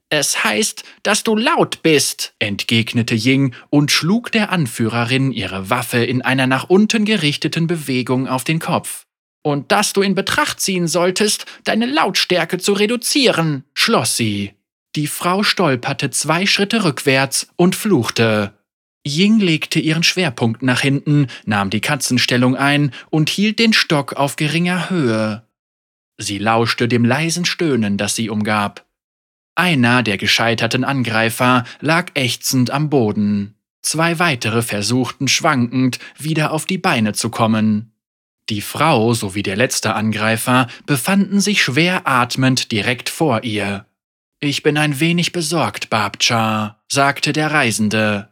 Es 0.09 0.43
heißt, 0.43 0.83
dass 1.01 1.23
du 1.23 1.35
laut 1.35 1.81
bist, 1.81 2.35
entgegnete 2.37 3.15
Ying 3.15 3.55
und 3.71 3.89
schlug 3.89 4.31
der 4.31 4.51
Anführerin 4.51 5.31
ihre 5.31 5.71
Waffe 5.71 6.05
in 6.05 6.21
einer 6.21 6.45
nach 6.45 6.69
unten 6.69 7.05
gerichteten 7.05 7.65
Bewegung 7.65 8.27
auf 8.27 8.43
den 8.43 8.59
Kopf. 8.59 9.07
Und 9.41 9.71
dass 9.71 9.93
du 9.93 10.03
in 10.03 10.13
Betracht 10.13 10.61
ziehen 10.61 10.87
solltest, 10.87 11.47
deine 11.63 11.87
Lautstärke 11.87 12.59
zu 12.59 12.73
reduzieren, 12.73 13.63
schloss 13.73 14.15
sie. 14.15 14.53
Die 14.95 15.07
Frau 15.07 15.43
stolperte 15.43 16.09
zwei 16.09 16.45
Schritte 16.45 16.83
rückwärts 16.83 17.47
und 17.55 17.75
fluchte. 17.75 18.53
Ying 19.05 19.39
legte 19.39 19.79
ihren 19.79 20.03
Schwerpunkt 20.03 20.61
nach 20.61 20.81
hinten, 20.81 21.27
nahm 21.45 21.69
die 21.69 21.81
Katzenstellung 21.81 22.55
ein 22.55 22.91
und 23.09 23.29
hielt 23.29 23.59
den 23.59 23.73
Stock 23.73 24.13
auf 24.13 24.35
geringer 24.35 24.89
Höhe. 24.89 25.43
Sie 26.17 26.37
lauschte 26.37 26.87
dem 26.87 27.05
leisen 27.05 27.45
Stöhnen, 27.45 27.97
das 27.97 28.15
sie 28.15 28.29
umgab. 28.29 28.85
Einer 29.55 30.03
der 30.03 30.17
gescheiterten 30.17 30.83
Angreifer 30.83 31.65
lag 31.79 32.11
ächzend 32.15 32.71
am 32.71 32.89
Boden. 32.89 33.55
Zwei 33.81 34.19
weitere 34.19 34.61
versuchten 34.61 35.27
schwankend 35.27 35.99
wieder 36.17 36.51
auf 36.51 36.65
die 36.65 36.77
Beine 36.77 37.13
zu 37.13 37.29
kommen. 37.29 37.93
Die 38.49 38.61
Frau 38.61 39.13
sowie 39.13 39.43
der 39.43 39.55
letzte 39.55 39.95
Angreifer 39.95 40.67
befanden 40.85 41.39
sich 41.39 41.63
schwer 41.63 42.07
atmend 42.07 42.71
direkt 42.71 43.09
vor 43.09 43.43
ihr. 43.43 43.85
Ich 44.41 44.63
bin 44.63 44.77
ein 44.77 44.99
wenig 44.99 45.33
besorgt, 45.33 45.89
Babcha, 45.89 46.81
sagte 46.87 47.33
der 47.33 47.51
Reisende. 47.51 48.31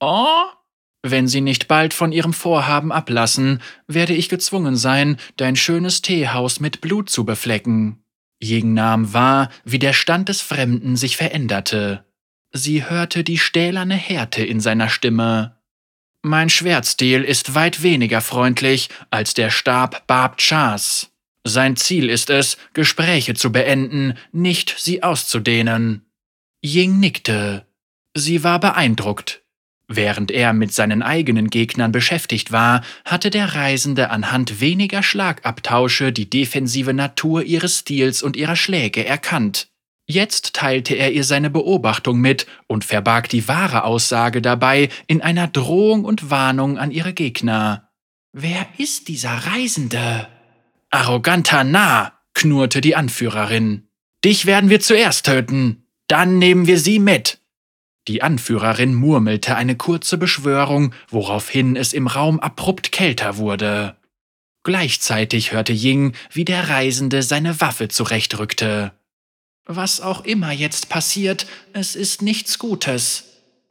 Oh? 0.00 0.44
Wenn 1.02 1.28
Sie 1.28 1.40
nicht 1.40 1.68
bald 1.68 1.94
von 1.94 2.12
Ihrem 2.12 2.32
Vorhaben 2.32 2.92
ablassen, 2.92 3.62
werde 3.86 4.12
ich 4.12 4.28
gezwungen 4.28 4.76
sein, 4.76 5.16
dein 5.36 5.56
schönes 5.56 6.02
Teehaus 6.02 6.60
mit 6.60 6.80
Blut 6.80 7.08
zu 7.08 7.24
beflecken. 7.24 8.02
Jing 8.38 8.74
nahm 8.74 9.14
wahr, 9.14 9.50
wie 9.64 9.78
der 9.78 9.94
Stand 9.94 10.28
des 10.28 10.42
Fremden 10.42 10.96
sich 10.96 11.16
veränderte. 11.16 12.04
Sie 12.52 12.84
hörte 12.88 13.24
die 13.24 13.38
stählerne 13.38 13.94
Härte 13.94 14.44
in 14.44 14.60
seiner 14.60 14.88
Stimme. 14.88 15.56
Mein 16.22 16.50
Schwertstil 16.50 17.22
ist 17.22 17.54
weit 17.54 17.82
weniger 17.82 18.20
freundlich 18.20 18.88
als 19.10 19.32
der 19.32 19.50
Stab 19.50 20.06
Bab 20.06 20.38
Chas. 20.38 21.12
Sein 21.48 21.76
Ziel 21.76 22.10
ist 22.10 22.28
es, 22.28 22.56
Gespräche 22.72 23.34
zu 23.34 23.52
beenden, 23.52 24.14
nicht 24.32 24.74
sie 24.78 25.04
auszudehnen. 25.04 26.04
Ying 26.60 26.98
nickte. 26.98 27.64
Sie 28.16 28.42
war 28.42 28.58
beeindruckt. 28.58 29.44
Während 29.86 30.32
er 30.32 30.52
mit 30.52 30.74
seinen 30.74 31.04
eigenen 31.04 31.48
Gegnern 31.48 31.92
beschäftigt 31.92 32.50
war, 32.50 32.82
hatte 33.04 33.30
der 33.30 33.54
Reisende 33.54 34.10
anhand 34.10 34.60
weniger 34.60 35.04
Schlagabtausche 35.04 36.12
die 36.12 36.28
defensive 36.28 36.92
Natur 36.92 37.44
ihres 37.44 37.78
Stils 37.78 38.24
und 38.24 38.36
ihrer 38.36 38.56
Schläge 38.56 39.06
erkannt. 39.06 39.68
Jetzt 40.08 40.54
teilte 40.54 40.96
er 40.96 41.12
ihr 41.12 41.22
seine 41.22 41.48
Beobachtung 41.48 42.20
mit 42.20 42.48
und 42.66 42.84
verbarg 42.84 43.28
die 43.28 43.46
wahre 43.46 43.84
Aussage 43.84 44.42
dabei 44.42 44.88
in 45.06 45.22
einer 45.22 45.46
Drohung 45.46 46.04
und 46.04 46.28
Warnung 46.28 46.76
an 46.76 46.90
ihre 46.90 47.12
Gegner. 47.12 47.88
Wer 48.32 48.66
ist 48.78 49.06
dieser 49.06 49.30
Reisende? 49.30 50.26
Arroganter 50.96 51.62
Narr, 51.62 52.14
knurrte 52.32 52.80
die 52.80 52.96
Anführerin. 52.96 53.86
Dich 54.24 54.46
werden 54.46 54.70
wir 54.70 54.80
zuerst 54.80 55.26
töten. 55.26 55.84
Dann 56.08 56.38
nehmen 56.38 56.66
wir 56.66 56.78
sie 56.78 56.98
mit. 56.98 57.38
Die 58.08 58.22
Anführerin 58.22 58.94
murmelte 58.94 59.56
eine 59.56 59.76
kurze 59.76 60.16
Beschwörung, 60.16 60.94
woraufhin 61.10 61.76
es 61.76 61.92
im 61.92 62.06
Raum 62.06 62.40
abrupt 62.40 62.92
kälter 62.92 63.36
wurde. 63.36 63.96
Gleichzeitig 64.62 65.52
hörte 65.52 65.74
Ying, 65.74 66.14
wie 66.32 66.46
der 66.46 66.70
Reisende 66.70 67.22
seine 67.22 67.60
Waffe 67.60 67.88
zurechtrückte. 67.88 68.92
Was 69.66 70.00
auch 70.00 70.24
immer 70.24 70.50
jetzt 70.50 70.88
passiert, 70.88 71.46
es 71.74 71.94
ist 71.94 72.22
nichts 72.22 72.58
Gutes. 72.58 73.24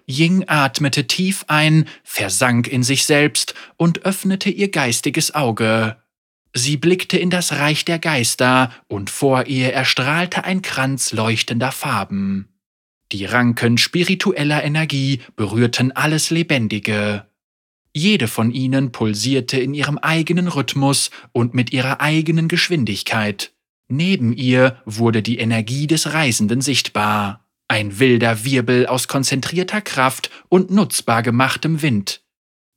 Ying 0.08 0.44
atmete 0.48 1.08
tief 1.08 1.44
ein, 1.48 1.90
versank 2.04 2.68
in 2.68 2.84
sich 2.84 3.06
selbst 3.06 3.56
und 3.78 4.06
öffnete 4.06 4.52
ihr 4.52 4.70
geistiges 4.70 5.34
Auge. 5.34 5.98
Sie 6.58 6.78
blickte 6.78 7.18
in 7.18 7.30
das 7.30 7.52
Reich 7.52 7.84
der 7.84 8.00
Geister, 8.00 8.72
und 8.88 9.10
vor 9.10 9.46
ihr 9.48 9.74
erstrahlte 9.74 10.46
ein 10.46 10.62
Kranz 10.62 11.12
leuchtender 11.12 11.74
Farben. 11.74 12.48
Die 13.12 13.26
Ranken 13.26 13.78
spiritueller 13.78 14.64
Energie 14.64 15.20
berührten 15.36 15.92
alles 15.92 16.30
Lebendige. 16.30 17.26
Jede 17.94 18.30
von 18.30 18.52
ihnen 18.52 18.94
pulsierte 18.94 19.60
in 19.60 19.74
ihrem 19.74 19.98
eigenen 19.98 20.48
Rhythmus 20.48 21.12
und 21.34 21.54
mit 21.54 21.74
ihrer 21.74 22.00
eigenen 22.00 22.48
Geschwindigkeit. 22.48 23.52
Neben 23.90 24.32
ihr 24.32 24.82
wurde 24.86 25.22
die 25.22 25.38
Energie 25.40 25.88
des 25.88 26.14
Reisenden 26.14 26.62
sichtbar, 26.62 27.46
ein 27.68 28.00
wilder 28.00 28.46
Wirbel 28.46 28.88
aus 28.88 29.10
konzentrierter 29.10 29.82
Kraft 29.82 30.30
und 30.48 30.72
nutzbar 30.72 31.22
gemachtem 31.22 31.82
Wind. 31.82 32.25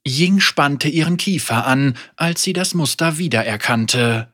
Ying 0.06 0.40
spannte 0.40 0.88
ihren 0.88 1.16
Kiefer 1.16 1.66
an, 1.66 1.96
als 2.16 2.42
sie 2.42 2.52
das 2.52 2.74
Muster 2.74 3.18
wiedererkannte. 3.18 4.32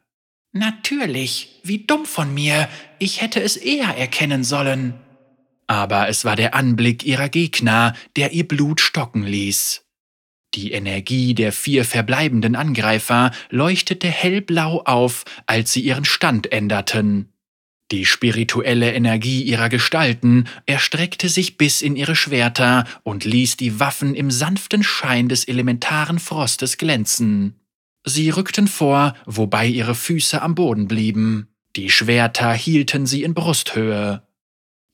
Natürlich, 0.53 1.61
wie 1.65 1.85
dumm 1.85 2.07
von 2.07 2.33
mir, 2.33 2.69
ich 2.99 3.21
hätte 3.21 3.43
es 3.43 3.57
eher 3.57 3.97
erkennen 3.97 4.45
sollen 4.45 4.95
aber 5.67 6.09
es 6.09 6.25
war 6.25 6.37
der 6.37 6.55
Anblick 6.55 7.05
ihrer 7.05 7.29
Gegner, 7.29 7.95
der 8.17 8.33
ihr 8.33 8.47
Blut 8.47 8.81
stocken 8.81 9.25
ließ. 9.25 9.85
Die 10.55 10.73
Energie 10.73 11.35
der 11.35 11.53
vier 11.53 11.85
verbleibenden 11.85 12.55
Angreifer 12.55 13.33
leuchtete 13.51 14.09
hellblau 14.09 14.83
auf, 14.85 15.25
als 15.47 15.73
sie 15.73 15.81
ihren 15.81 16.05
Stand 16.05 16.53
änderten. 16.53 17.33
Die 17.91 18.07
spirituelle 18.07 18.95
Energie 18.95 19.43
ihrer 19.43 19.69
Gestalten 19.69 20.49
erstreckte 20.67 21.29
sich 21.29 21.59
bis 21.59 21.83
in 21.83 21.97
ihre 21.97 22.17
Schwerter 22.17 22.87
und 23.03 23.25
ließ 23.25 23.57
die 23.57 23.79
Waffen 23.79 24.15
im 24.15 24.31
sanften 24.31 24.83
Schein 24.83 25.29
des 25.29 25.45
elementaren 25.45 26.19
Frostes 26.19 26.79
glänzen. 26.79 27.61
Sie 28.05 28.31
rückten 28.31 28.69
vor, 28.69 29.15
wobei 29.27 29.67
ihre 29.67 29.95
Füße 29.95 30.41
am 30.41 30.55
Boden 30.55 30.89
blieben. 30.89 31.49
Die 31.77 31.91
Schwerter 31.91 32.53
hielten 32.53 33.07
sie 33.07 33.23
in 33.23 33.35
Brusthöhe. 33.35 34.23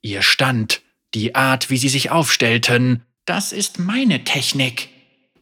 Ihr 0.02 0.22
Stand, 0.22 0.82
die 1.14 1.34
Art, 1.34 1.70
wie 1.70 1.76
sie 1.76 1.88
sich 1.88 2.10
aufstellten, 2.10 3.02
das 3.24 3.52
ist 3.52 3.78
meine 3.78 4.24
Technik. 4.24 4.88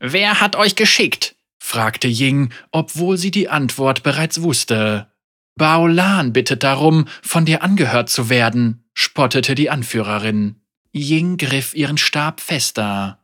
Wer 0.01 0.41
hat 0.41 0.57
euch 0.57 0.77
geschickt? 0.77 1.37
fragte 1.59 2.09
Ying, 2.09 2.53
obwohl 2.73 3.17
sie 3.19 3.31
die 3.31 3.49
Antwort 3.49 4.03
bereits 4.03 4.43
wusste. 4.43 5.13
Baolan 5.59 6.33
bittet 6.33 6.63
darum, 6.63 7.07
von 7.21 7.45
dir 7.45 7.63
angehört 7.63 8.09
zu 8.09 8.31
werden, 8.31 8.85
spottete 8.95 9.55
die 9.55 9.69
Anführerin. 9.69 10.57
Ying 10.95 11.37
griff 11.37 11.75
ihren 11.75 11.99
Stab 11.99 12.41
fester. 12.41 13.19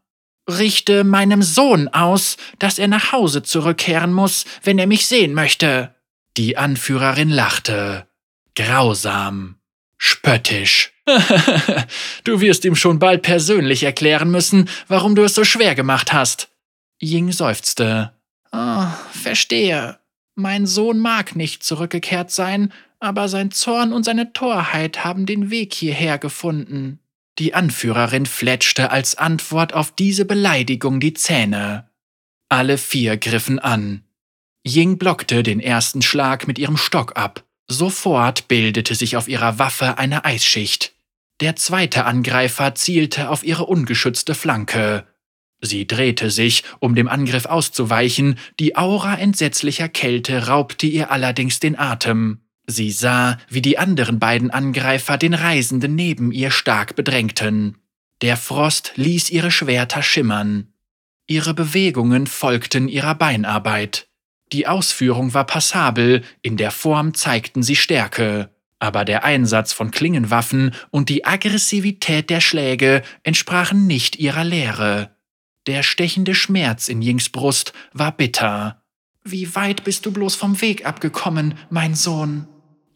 Richte 0.48 1.04
meinem 1.04 1.42
Sohn 1.42 1.88
aus, 1.88 2.36
dass 2.58 2.78
er 2.78 2.88
nach 2.88 3.12
Hause 3.12 3.42
zurückkehren 3.42 4.12
muss, 4.12 4.44
wenn 4.62 4.78
er 4.78 4.86
mich 4.86 5.06
sehen 5.06 5.32
möchte. 5.32 5.94
Die 6.36 6.58
Anführerin 6.58 7.30
lachte. 7.30 8.06
Grausam. 8.54 9.56
Spöttisch. 9.96 10.92
du 12.24 12.40
wirst 12.40 12.64
ihm 12.64 12.76
schon 12.76 12.98
bald 12.98 13.22
persönlich 13.22 13.84
erklären 13.84 14.30
müssen, 14.30 14.68
warum 14.88 15.14
du 15.14 15.22
es 15.22 15.34
so 15.34 15.44
schwer 15.44 15.74
gemacht 15.74 16.12
hast. 16.12 16.48
Ying 17.00 17.32
seufzte. 17.32 18.12
Oh, 18.52 18.86
verstehe. 19.12 19.98
Mein 20.34 20.66
Sohn 20.66 20.98
mag 20.98 21.36
nicht 21.36 21.62
zurückgekehrt 21.62 22.30
sein, 22.30 22.72
aber 22.98 23.28
sein 23.28 23.50
Zorn 23.50 23.92
und 23.92 24.04
seine 24.04 24.32
Torheit 24.32 25.04
haben 25.04 25.26
den 25.26 25.50
Weg 25.50 25.74
hierher 25.74 26.18
gefunden. 26.18 26.98
Die 27.38 27.54
Anführerin 27.54 28.26
fletschte 28.26 28.90
als 28.90 29.16
Antwort 29.16 29.72
auf 29.74 29.90
diese 29.90 30.24
Beleidigung 30.24 31.00
die 31.00 31.14
Zähne. 31.14 31.88
Alle 32.48 32.78
vier 32.78 33.16
griffen 33.16 33.58
an. 33.58 34.04
Ying 34.66 34.98
blockte 34.98 35.42
den 35.42 35.60
ersten 35.60 36.02
Schlag 36.02 36.46
mit 36.46 36.58
ihrem 36.58 36.76
Stock 36.76 37.16
ab. 37.16 37.44
Sofort 37.66 38.48
bildete 38.48 38.94
sich 38.94 39.16
auf 39.16 39.28
ihrer 39.28 39.58
Waffe 39.58 39.98
eine 39.98 40.24
Eisschicht. 40.24 40.94
Der 41.40 41.56
zweite 41.56 42.04
Angreifer 42.04 42.74
zielte 42.74 43.28
auf 43.28 43.42
ihre 43.42 43.66
ungeschützte 43.66 44.34
Flanke. 44.34 45.06
Sie 45.64 45.86
drehte 45.86 46.30
sich, 46.30 46.62
um 46.78 46.94
dem 46.94 47.08
Angriff 47.08 47.46
auszuweichen, 47.46 48.38
die 48.60 48.76
Aura 48.76 49.14
entsetzlicher 49.14 49.88
Kälte 49.88 50.48
raubte 50.48 50.86
ihr 50.86 51.10
allerdings 51.10 51.58
den 51.58 51.78
Atem. 51.78 52.40
Sie 52.66 52.90
sah, 52.90 53.38
wie 53.48 53.62
die 53.62 53.78
anderen 53.78 54.18
beiden 54.18 54.50
Angreifer 54.50 55.16
den 55.16 55.32
Reisenden 55.32 55.94
neben 55.94 56.32
ihr 56.32 56.50
stark 56.50 56.96
bedrängten. 56.96 57.78
Der 58.20 58.36
Frost 58.36 58.92
ließ 58.96 59.30
ihre 59.30 59.50
Schwerter 59.50 60.02
schimmern. 60.02 60.68
Ihre 61.26 61.54
Bewegungen 61.54 62.26
folgten 62.26 62.86
ihrer 62.86 63.14
Beinarbeit. 63.14 64.08
Die 64.52 64.66
Ausführung 64.66 65.32
war 65.32 65.46
passabel, 65.46 66.22
in 66.42 66.58
der 66.58 66.72
Form 66.72 67.14
zeigten 67.14 67.62
sie 67.62 67.76
Stärke, 67.76 68.50
aber 68.78 69.06
der 69.06 69.24
Einsatz 69.24 69.72
von 69.72 69.90
Klingenwaffen 69.90 70.74
und 70.90 71.08
die 71.08 71.24
Aggressivität 71.24 72.28
der 72.28 72.42
Schläge 72.42 73.02
entsprachen 73.22 73.86
nicht 73.86 74.16
ihrer 74.16 74.44
Lehre. 74.44 75.13
Der 75.66 75.82
stechende 75.82 76.34
Schmerz 76.34 76.88
in 76.88 77.00
Yings 77.00 77.30
Brust 77.30 77.72
war 77.92 78.12
bitter. 78.12 78.82
Wie 79.24 79.54
weit 79.54 79.84
bist 79.84 80.04
du 80.04 80.12
bloß 80.12 80.34
vom 80.34 80.60
Weg 80.60 80.84
abgekommen, 80.84 81.54
mein 81.70 81.94
Sohn? 81.94 82.46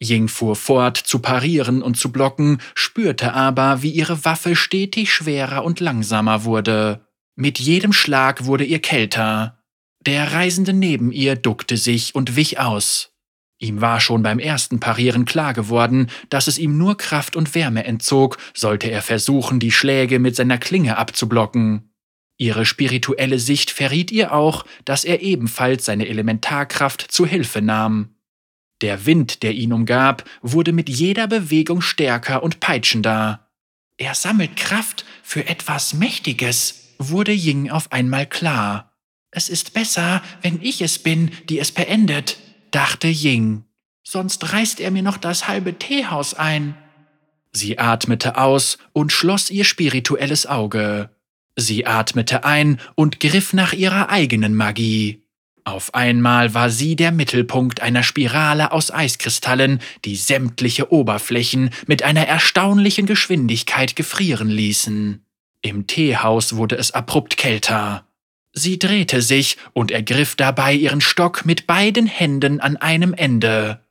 Ying 0.01 0.27
fuhr 0.27 0.55
fort, 0.55 0.97
zu 0.97 1.19
parieren 1.19 1.81
und 1.81 1.97
zu 1.97 2.11
blocken, 2.11 2.59
spürte 2.75 3.33
aber, 3.33 3.81
wie 3.81 3.91
ihre 3.91 4.23
Waffe 4.23 4.55
stetig 4.55 5.11
schwerer 5.11 5.65
und 5.65 5.79
langsamer 5.79 6.45
wurde. 6.45 7.07
Mit 7.35 7.59
jedem 7.59 7.91
Schlag 7.91 8.45
wurde 8.45 8.63
ihr 8.63 8.79
kälter. 8.79 9.63
Der 10.05 10.31
Reisende 10.31 10.73
neben 10.73 11.11
ihr 11.11 11.35
duckte 11.35 11.75
sich 11.75 12.15
und 12.15 12.35
wich 12.35 12.59
aus. 12.59 13.11
Ihm 13.57 13.81
war 13.81 13.99
schon 13.99 14.23
beim 14.23 14.39
ersten 14.39 14.79
Parieren 14.79 15.25
klar 15.25 15.53
geworden, 15.53 16.09
dass 16.29 16.47
es 16.47 16.57
ihm 16.57 16.77
nur 16.77 16.95
Kraft 16.95 17.35
und 17.35 17.53
Wärme 17.55 17.83
entzog, 17.83 18.37
sollte 18.53 18.89
er 18.89 19.01
versuchen, 19.01 19.59
die 19.59 19.71
Schläge 19.71 20.19
mit 20.19 20.35
seiner 20.35 20.57
Klinge 20.57 20.97
abzublocken. 20.97 21.88
Ihre 22.41 22.65
spirituelle 22.65 23.37
Sicht 23.37 23.69
verriet 23.69 24.11
ihr 24.11 24.33
auch, 24.33 24.65
dass 24.85 25.03
er 25.03 25.21
ebenfalls 25.21 25.83
seine 25.83 26.07
Elementarkraft 26.07 27.11
zu 27.11 27.25
Hilfe 27.25 27.61
nahm. 27.61 28.15
Der 28.79 29.05
Wind, 29.05 29.43
der 29.43 29.53
ihn 29.53 29.73
umgab, 29.73 30.23
wurde 30.41 30.71
mit 30.71 30.87
jeder 30.87 31.27
Bewegung 31.27 31.81
stärker 31.81 32.41
und 32.41 32.61
peitschender. 32.61 33.45
Er 33.97 34.15
sammelt 34.15 34.55
Kraft 34.55 35.03
für 35.21 35.47
etwas 35.47 35.93
Mächtiges, 35.93 36.95
wurde 36.97 37.33
Ying 37.33 37.69
auf 37.69 37.91
einmal 37.91 38.25
klar. 38.25 38.93
Es 39.31 39.49
ist 39.49 39.73
besser, 39.73 40.23
wenn 40.41 40.61
ich 40.61 40.81
es 40.81 40.97
bin, 40.97 41.31
die 41.49 41.59
es 41.59 41.73
beendet, 41.73 42.37
dachte 42.71 43.09
Ying. 43.09 43.65
Sonst 44.01 44.53
reißt 44.53 44.79
er 44.79 44.91
mir 44.91 45.03
noch 45.03 45.17
das 45.17 45.49
halbe 45.49 45.77
Teehaus 45.77 46.35
ein. 46.35 46.73
Sie 47.51 47.77
atmete 47.77 48.37
aus 48.37 48.77
und 48.93 49.11
schloss 49.11 49.49
ihr 49.49 49.65
spirituelles 49.65 50.45
Auge. 50.45 51.09
Sie 51.59 51.85
atmete 51.85 52.45
ein 52.45 52.79
und 52.95 53.19
griff 53.19 53.53
nach 53.53 53.73
ihrer 53.73 54.09
eigenen 54.09 54.55
Magie. 54.55 55.23
Auf 55.65 55.93
einmal 55.93 56.53
war 56.53 56.69
sie 56.69 56.95
der 56.95 57.11
Mittelpunkt 57.11 57.81
einer 57.81 58.01
Spirale 58.01 58.71
aus 58.71 58.91
Eiskristallen, 58.91 59.79
die 60.05 60.15
sämtliche 60.15 60.91
Oberflächen 60.91 61.69
mit 61.85 62.01
einer 62.01 62.25
erstaunlichen 62.25 63.05
Geschwindigkeit 63.05 63.95
gefrieren 63.95 64.49
ließen. 64.49 65.23
Im 65.61 65.85
Teehaus 65.85 66.55
wurde 66.55 66.77
es 66.77 66.91
abrupt 66.91 67.35
kälter. 67.37 68.07
Sie 68.53 68.79
drehte 68.79 69.21
sich 69.21 69.57
und 69.73 69.91
ergriff 69.91 70.35
dabei 70.35 70.73
ihren 70.73 71.01
Stock 71.01 71.45
mit 71.45 71.67
beiden 71.67 72.07
Händen 72.07 72.61
an 72.61 72.77
einem 72.77 73.13
Ende. 73.13 73.81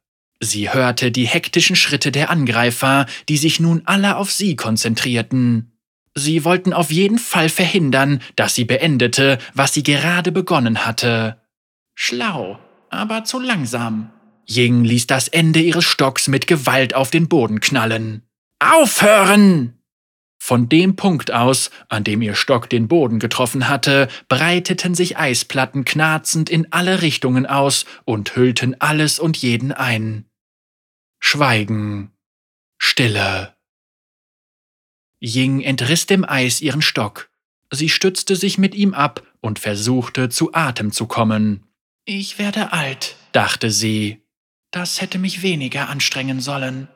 Sie 0.41 0.73
hörte 0.73 1.13
die 1.13 1.27
hektischen 1.27 1.77
Schritte 1.77 2.11
der 2.11 2.31
Angreifer, 2.31 3.07
die 3.29 3.37
sich 3.37 3.61
nun 3.61 3.83
alle 3.85 4.17
auf 4.17 4.33
sie 4.33 4.57
konzentrierten. 4.57 5.78
Sie 6.19 6.45
wollten 6.45 6.73
auf 6.73 6.91
jeden 6.91 7.19
Fall 7.19 7.49
verhindern, 7.49 8.21
dass 8.37 8.55
sie 8.55 8.65
beendete, 8.65 9.39
was 9.55 9.73
sie 9.73 9.83
gerade 9.83 10.33
begonnen 10.33 10.85
hatte. 10.85 11.41
Schlau, 11.95 12.59
aber 12.91 13.25
zu 13.25 13.39
langsam. 13.41 14.11
Ying 14.49 14.85
ließ 14.85 15.07
das 15.07 15.29
Ende 15.29 15.61
ihres 15.61 15.85
Stocks 15.85 16.29
mit 16.29 16.47
Gewalt 16.47 16.95
auf 16.95 17.11
den 17.11 17.29
Boden 17.29 17.61
knallen. 17.61 18.23
Aufhören! 18.59 19.75
Von 20.41 20.69
dem 20.69 20.97
Punkt 20.97 21.33
aus, 21.33 21.71
an 21.89 22.05
dem 22.05 22.23
ihr 22.23 22.35
Stock 22.35 22.71
den 22.71 22.89
Boden 22.89 23.19
getroffen 23.19 23.69
hatte, 23.69 24.09
breiteten 24.29 24.95
sich 24.95 25.19
Eisplatten 25.19 25.85
knarzend 25.85 26.49
in 26.49 26.73
alle 26.73 27.03
Richtungen 27.03 27.45
aus 27.45 27.85
und 28.05 28.37
hüllten 28.37 28.81
alles 28.81 29.19
und 29.19 29.37
jeden 29.37 29.73
ein. 29.73 30.25
Schweigen. 31.21 32.13
Stille. 32.79 33.58
Ying 35.21 35.61
entriss 35.61 36.07
dem 36.07 36.29
Eis 36.29 36.61
ihren 36.61 36.83
Stock. 36.83 37.31
Sie 37.71 37.89
stützte 37.89 38.37
sich 38.37 38.59
mit 38.59 38.75
ihm 38.75 38.95
ab 38.95 39.23
und 39.41 39.59
versuchte 39.59 40.29
zu 40.29 40.55
Atem 40.55 40.93
zu 40.93 41.07
kommen. 41.07 41.65
Ich 42.05 42.39
werde 42.39 42.73
alt, 42.73 43.17
dachte 43.33 43.71
sie. 43.71 44.23
Das 44.71 45.01
hätte 45.01 45.19
mich 45.19 45.43
weniger 45.43 45.89
anstrengen 45.89 46.41
sollen. 46.41 46.89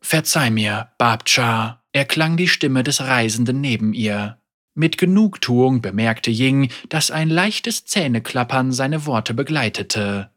Verzeih 0.00 0.50
mir, 0.50 0.90
Babcha, 0.98 1.82
erklang 1.92 2.36
die 2.36 2.48
Stimme 2.48 2.82
des 2.82 3.00
Reisenden 3.00 3.60
neben 3.60 3.92
ihr. 3.92 4.38
Mit 4.74 4.98
Genugtuung 4.98 5.80
bemerkte 5.80 6.30
Ying, 6.30 6.70
dass 6.90 7.10
ein 7.10 7.30
leichtes 7.30 7.86
Zähneklappern 7.86 8.72
seine 8.72 9.06
Worte 9.06 9.32
begleitete. 9.32 10.30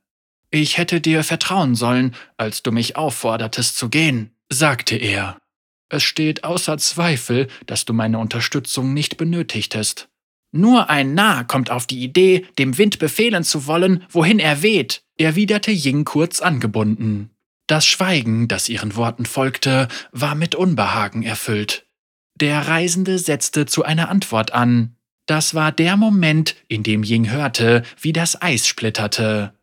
Ich 0.50 0.78
hätte 0.78 1.02
dir 1.02 1.24
vertrauen 1.24 1.76
sollen, 1.76 2.16
als 2.38 2.64
du 2.64 2.72
mich 2.72 2.96
auffordertest 2.96 3.78
zu 3.78 3.90
gehen, 3.90 4.32
sagte 4.50 4.96
er. 4.96 5.38
Es 5.90 6.04
steht 6.04 6.44
außer 6.44 6.78
Zweifel, 6.78 7.48
dass 7.66 7.86
du 7.86 7.94
meine 7.94 8.20
Unterstützung 8.20 8.94
nicht 8.94 9.18
benötigtest. 9.18 10.08
Nur 10.52 10.90
ein 10.90 11.14
Narr 11.14 11.46
kommt 11.46 11.70
auf 11.70 11.86
die 11.86 12.04
Idee, 12.04 12.46
dem 12.58 12.78
Wind 12.78 13.00
befehlen 13.00 13.44
zu 13.44 13.68
wollen, 13.68 14.04
wohin 14.10 14.40
er 14.40 14.62
weht, 14.62 15.04
erwiderte 15.18 15.72
Ying 15.72 16.06
kurz 16.06 16.42
angebunden. 16.42 17.32
Das 17.68 17.86
Schweigen, 17.86 18.48
das 18.48 18.68
ihren 18.68 18.96
Worten 18.96 19.26
folgte, 19.26 19.88
war 20.12 20.34
mit 20.34 20.56
Unbehagen 20.56 21.22
erfüllt. 21.22 21.86
Der 22.36 22.68
Reisende 22.68 23.20
setzte 23.20 23.66
zu 23.66 23.84
einer 23.84 24.10
Antwort 24.10 24.54
an. 24.54 24.96
Das 25.28 25.54
war 25.54 25.72
der 25.72 25.98
Moment, 25.98 26.56
in 26.68 26.82
dem 26.82 27.04
Ying 27.04 27.30
hörte, 27.30 27.84
wie 28.02 28.14
das 28.14 28.42
Eis 28.42 28.66
splitterte. 28.66 29.54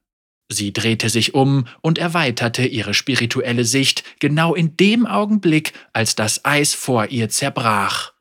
Sie 0.48 0.72
drehte 0.72 1.08
sich 1.08 1.34
um 1.34 1.66
und 1.80 1.98
erweiterte 1.98 2.64
ihre 2.64 2.94
spirituelle 2.94 3.64
Sicht 3.64 4.04
genau 4.20 4.54
in 4.54 4.76
dem 4.76 5.06
Augenblick, 5.06 5.72
als 5.92 6.14
das 6.14 6.44
Eis 6.44 6.74
vor 6.74 7.06
ihr 7.08 7.28
zerbrach. 7.28 8.12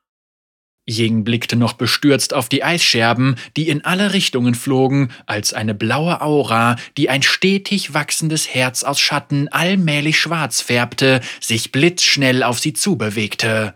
Ying 0.88 1.24
blickte 1.24 1.56
noch 1.56 1.74
bestürzt 1.74 2.34
auf 2.34 2.48
die 2.48 2.64
Eisscherben, 2.64 3.36
die 3.58 3.70
in 3.70 3.84
alle 3.84 4.14
Richtungen 4.14 4.54
flogen, 4.54 5.10
als 5.26 5.54
eine 5.54 5.74
blaue 5.74 6.22
Aura, 6.22 6.76
die 6.98 7.10
ein 7.10 7.24
stetig 7.24 7.94
wachsendes 7.94 8.54
Herz 8.54 8.84
aus 8.84 9.00
Schatten 9.00 9.48
allmählich 9.48 10.20
schwarz 10.20 10.62
färbte, 10.62 11.22
sich 11.40 11.72
blitzschnell 11.72 12.44
auf 12.44 12.60
sie 12.60 12.74
zubewegte. 12.74 13.76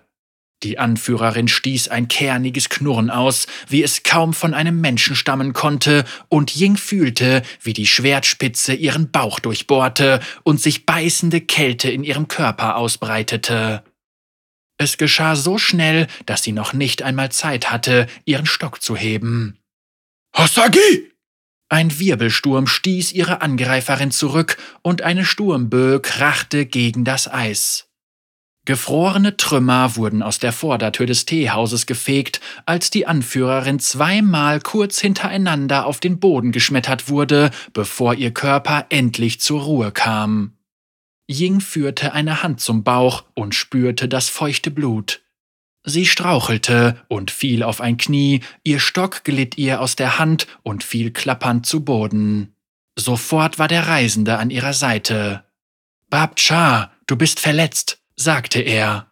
Die 0.64 0.78
Anführerin 0.78 1.48
stieß 1.48 1.88
ein 1.88 2.10
kerniges 2.10 2.68
Knurren 2.68 3.10
aus, 3.10 3.48
wie 3.70 3.82
es 3.82 4.04
kaum 4.04 4.34
von 4.34 4.54
einem 4.54 4.82
Menschen 4.82 5.16
stammen 5.16 5.54
konnte, 5.54 6.04
und 6.28 6.54
Ying 6.54 6.76
fühlte, 6.76 7.44
wie 7.62 7.72
die 7.72 7.88
Schwertspitze 7.88 8.74
ihren 8.74 9.10
Bauch 9.10 9.40
durchbohrte 9.40 10.20
und 10.44 10.60
sich 10.60 10.86
beißende 10.86 11.40
Kälte 11.40 11.90
in 11.90 12.04
ihrem 12.04 12.28
Körper 12.28 12.76
ausbreitete. 12.76 13.84
Es 14.78 14.98
geschah 14.98 15.36
so 15.36 15.58
schnell, 15.58 16.08
dass 16.26 16.44
sie 16.44 16.54
noch 16.54 16.74
nicht 16.74 17.04
einmal 17.04 17.32
Zeit 17.32 17.72
hatte, 17.72 18.08
ihren 18.26 18.46
Stock 18.46 18.82
zu 18.82 18.98
heben. 18.98 19.60
Hasagi! 20.34 21.12
Ein 21.70 22.00
Wirbelsturm 22.00 22.66
stieß 22.66 23.12
ihre 23.12 23.42
Angreiferin 23.42 24.12
zurück 24.12 24.58
und 24.82 25.04
eine 25.04 25.24
Sturmböe 25.24 26.00
krachte 26.00 26.66
gegen 26.66 27.06
das 27.06 27.32
Eis. 27.32 27.89
Gefrorene 28.70 29.36
Trümmer 29.36 29.96
wurden 29.96 30.22
aus 30.22 30.38
der 30.38 30.52
Vordertür 30.52 31.08
des 31.08 31.26
Teehauses 31.26 31.88
gefegt, 31.88 32.40
als 32.68 32.92
die 32.92 33.08
Anführerin 33.08 33.80
zweimal 33.80 34.60
kurz 34.60 35.00
hintereinander 35.00 35.88
auf 35.88 36.00
den 36.00 36.20
Boden 36.20 36.52
geschmettert 36.52 37.10
wurde, 37.10 37.50
bevor 37.74 38.14
ihr 38.14 38.32
Körper 38.32 38.86
endlich 38.90 39.42
zur 39.42 39.64
Ruhe 39.64 39.92
kam. 39.92 40.54
Ying 41.28 41.62
führte 41.62 42.14
eine 42.14 42.44
Hand 42.44 42.62
zum 42.62 42.84
Bauch 42.84 43.24
und 43.34 43.56
spürte 43.56 44.08
das 44.08 44.30
feuchte 44.30 44.70
Blut. 44.70 45.22
Sie 45.84 46.06
strauchelte 46.06 47.04
und 47.08 47.32
fiel 47.32 47.64
auf 47.64 47.82
ein 47.82 47.98
Knie, 47.98 48.42
ihr 48.64 48.80
Stock 48.80 49.24
glitt 49.24 49.58
ihr 49.58 49.82
aus 49.82 49.96
der 49.96 50.20
Hand 50.20 50.46
und 50.62 50.84
fiel 50.84 51.10
klappernd 51.10 51.66
zu 51.66 51.84
Boden. 51.84 52.54
Sofort 52.96 53.58
war 53.58 53.68
der 53.68 53.88
Reisende 53.88 54.38
an 54.38 54.52
ihrer 54.52 54.74
Seite. 54.74 55.44
Bab 56.12 56.36
Cha, 56.36 56.92
du 57.08 57.16
bist 57.16 57.40
verletzt, 57.40 57.99
sagte 58.20 58.60
er. 58.60 59.12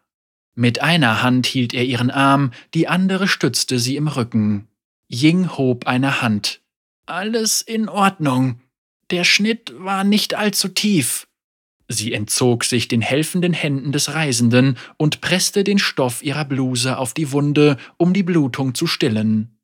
Mit 0.53 0.81
einer 0.81 1.21
Hand 1.23 1.45
hielt 1.45 1.73
er 1.73 1.85
ihren 1.85 2.11
Arm, 2.11 2.51
die 2.73 2.87
andere 2.87 3.27
stützte 3.27 3.79
sie 3.79 3.95
im 3.95 4.07
Rücken. 4.07 4.67
Ying 5.09 5.57
hob 5.57 5.87
eine 5.87 6.21
Hand. 6.21 6.61
Alles 7.05 7.61
in 7.61 7.87
Ordnung. 7.87 8.59
Der 9.09 9.23
Schnitt 9.23 9.73
war 9.77 10.03
nicht 10.03 10.33
allzu 10.33 10.67
tief. 10.67 11.27
Sie 11.87 12.11
entzog 12.11 12.65
sich 12.65 12.89
den 12.89 13.01
helfenden 13.01 13.53
Händen 13.53 13.93
des 13.93 14.13
Reisenden 14.13 14.77
und 14.97 15.21
presste 15.21 15.63
den 15.63 15.79
Stoff 15.79 16.21
ihrer 16.21 16.43
Bluse 16.43 16.97
auf 16.97 17.13
die 17.13 17.31
Wunde, 17.31 17.77
um 17.95 18.13
die 18.13 18.23
Blutung 18.23 18.75
zu 18.75 18.87
stillen. 18.87 19.56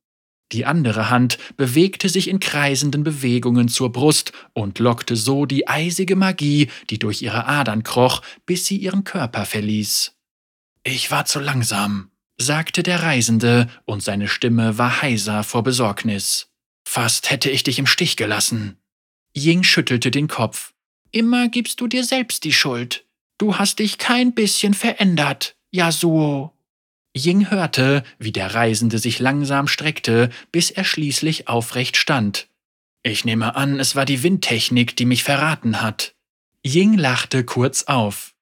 Die 0.53 0.65
andere 0.65 1.09
Hand 1.09 1.39
bewegte 1.57 2.07
sich 2.09 2.27
in 2.27 2.39
kreisenden 2.39 3.03
Bewegungen 3.03 3.67
zur 3.67 3.91
Brust 3.91 4.33
und 4.53 4.77
lockte 4.77 5.15
so 5.15 5.47
die 5.47 5.67
eisige 5.67 6.15
Magie, 6.15 6.69
die 6.91 6.99
durch 6.99 7.23
ihre 7.23 7.47
Adern 7.47 7.81
kroch, 7.81 8.21
bis 8.45 8.67
sie 8.67 8.77
ihren 8.77 9.03
Körper 9.03 9.45
verließ. 9.45 10.15
Ich 10.83 11.09
war 11.09 11.25
zu 11.25 11.39
langsam, 11.39 12.11
sagte 12.37 12.83
der 12.83 13.01
Reisende, 13.01 13.67
und 13.85 14.03
seine 14.03 14.27
Stimme 14.27 14.77
war 14.77 15.01
heiser 15.01 15.43
vor 15.43 15.63
Besorgnis. 15.63 16.51
Fast 16.87 17.31
hätte 17.31 17.49
ich 17.49 17.63
dich 17.63 17.79
im 17.79 17.87
Stich 17.87 18.15
gelassen. 18.15 18.77
Ying 19.35 19.63
schüttelte 19.63 20.11
den 20.11 20.27
Kopf. 20.27 20.73
Immer 21.11 21.47
gibst 21.47 21.81
du 21.81 21.87
dir 21.87 22.03
selbst 22.03 22.43
die 22.43 22.53
Schuld. 22.53 23.05
Du 23.39 23.57
hast 23.57 23.79
dich 23.79 23.97
kein 23.97 24.33
bisschen 24.33 24.75
verändert, 24.75 25.55
Yasuo. 25.71 26.52
Ying 27.15 27.51
hörte, 27.51 28.03
wie 28.17 28.31
der 28.31 28.55
Reisende 28.55 28.97
sich 28.97 29.19
langsam 29.19 29.67
streckte, 29.67 30.29
bis 30.51 30.71
er 30.71 30.83
schließlich 30.83 31.47
aufrecht 31.47 31.95
stand. 31.97 32.47
Ich 33.03 33.25
nehme 33.25 33.55
an, 33.55 33.79
es 33.79 33.95
war 33.95 34.05
die 34.05 34.23
Windtechnik, 34.23 34.95
die 34.95 35.05
mich 35.05 35.23
verraten 35.23 35.81
hat. 35.81 36.15
Ying 36.65 36.97
lachte 36.97 37.43
kurz 37.43 37.83
auf. 37.83 38.33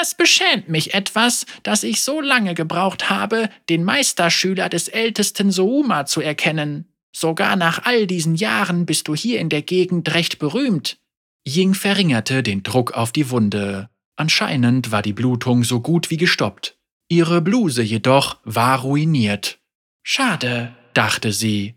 Es 0.00 0.14
beschämt 0.14 0.68
mich 0.68 0.94
etwas, 0.94 1.46
dass 1.64 1.82
ich 1.82 2.02
so 2.02 2.20
lange 2.20 2.54
gebraucht 2.54 3.10
habe, 3.10 3.48
den 3.68 3.82
Meisterschüler 3.82 4.68
des 4.68 4.88
ältesten 4.88 5.50
Souma 5.50 6.06
zu 6.06 6.20
erkennen. 6.20 6.86
Sogar 7.12 7.56
nach 7.56 7.84
all 7.84 8.06
diesen 8.06 8.36
Jahren 8.36 8.86
bist 8.86 9.08
du 9.08 9.14
hier 9.14 9.40
in 9.40 9.48
der 9.48 9.62
Gegend 9.62 10.14
recht 10.14 10.38
berühmt. 10.38 10.98
Ying 11.46 11.74
verringerte 11.74 12.42
den 12.42 12.62
Druck 12.62 12.92
auf 12.92 13.10
die 13.10 13.30
Wunde. 13.30 13.88
Anscheinend 14.16 14.92
war 14.92 15.02
die 15.02 15.12
Blutung 15.12 15.64
so 15.64 15.80
gut 15.80 16.10
wie 16.10 16.16
gestoppt. 16.16 16.76
Ihre 17.08 17.40
Bluse 17.40 17.82
jedoch 17.82 18.38
war 18.44 18.80
ruiniert. 18.80 19.58
Schade, 20.02 20.74
dachte 20.94 21.32
sie. 21.32 21.74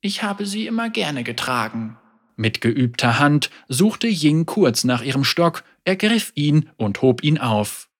Ich 0.00 0.22
habe 0.22 0.46
sie 0.46 0.66
immer 0.66 0.88
gerne 0.88 1.24
getragen. 1.24 1.98
Mit 2.36 2.62
geübter 2.62 3.18
Hand 3.18 3.50
suchte 3.68 4.06
Ying 4.08 4.46
kurz 4.46 4.84
nach 4.84 5.02
ihrem 5.02 5.24
Stock, 5.24 5.64
ergriff 5.84 6.32
ihn 6.34 6.70
und 6.76 7.02
hob 7.02 7.22
ihn 7.22 7.38
auf. 7.38 7.90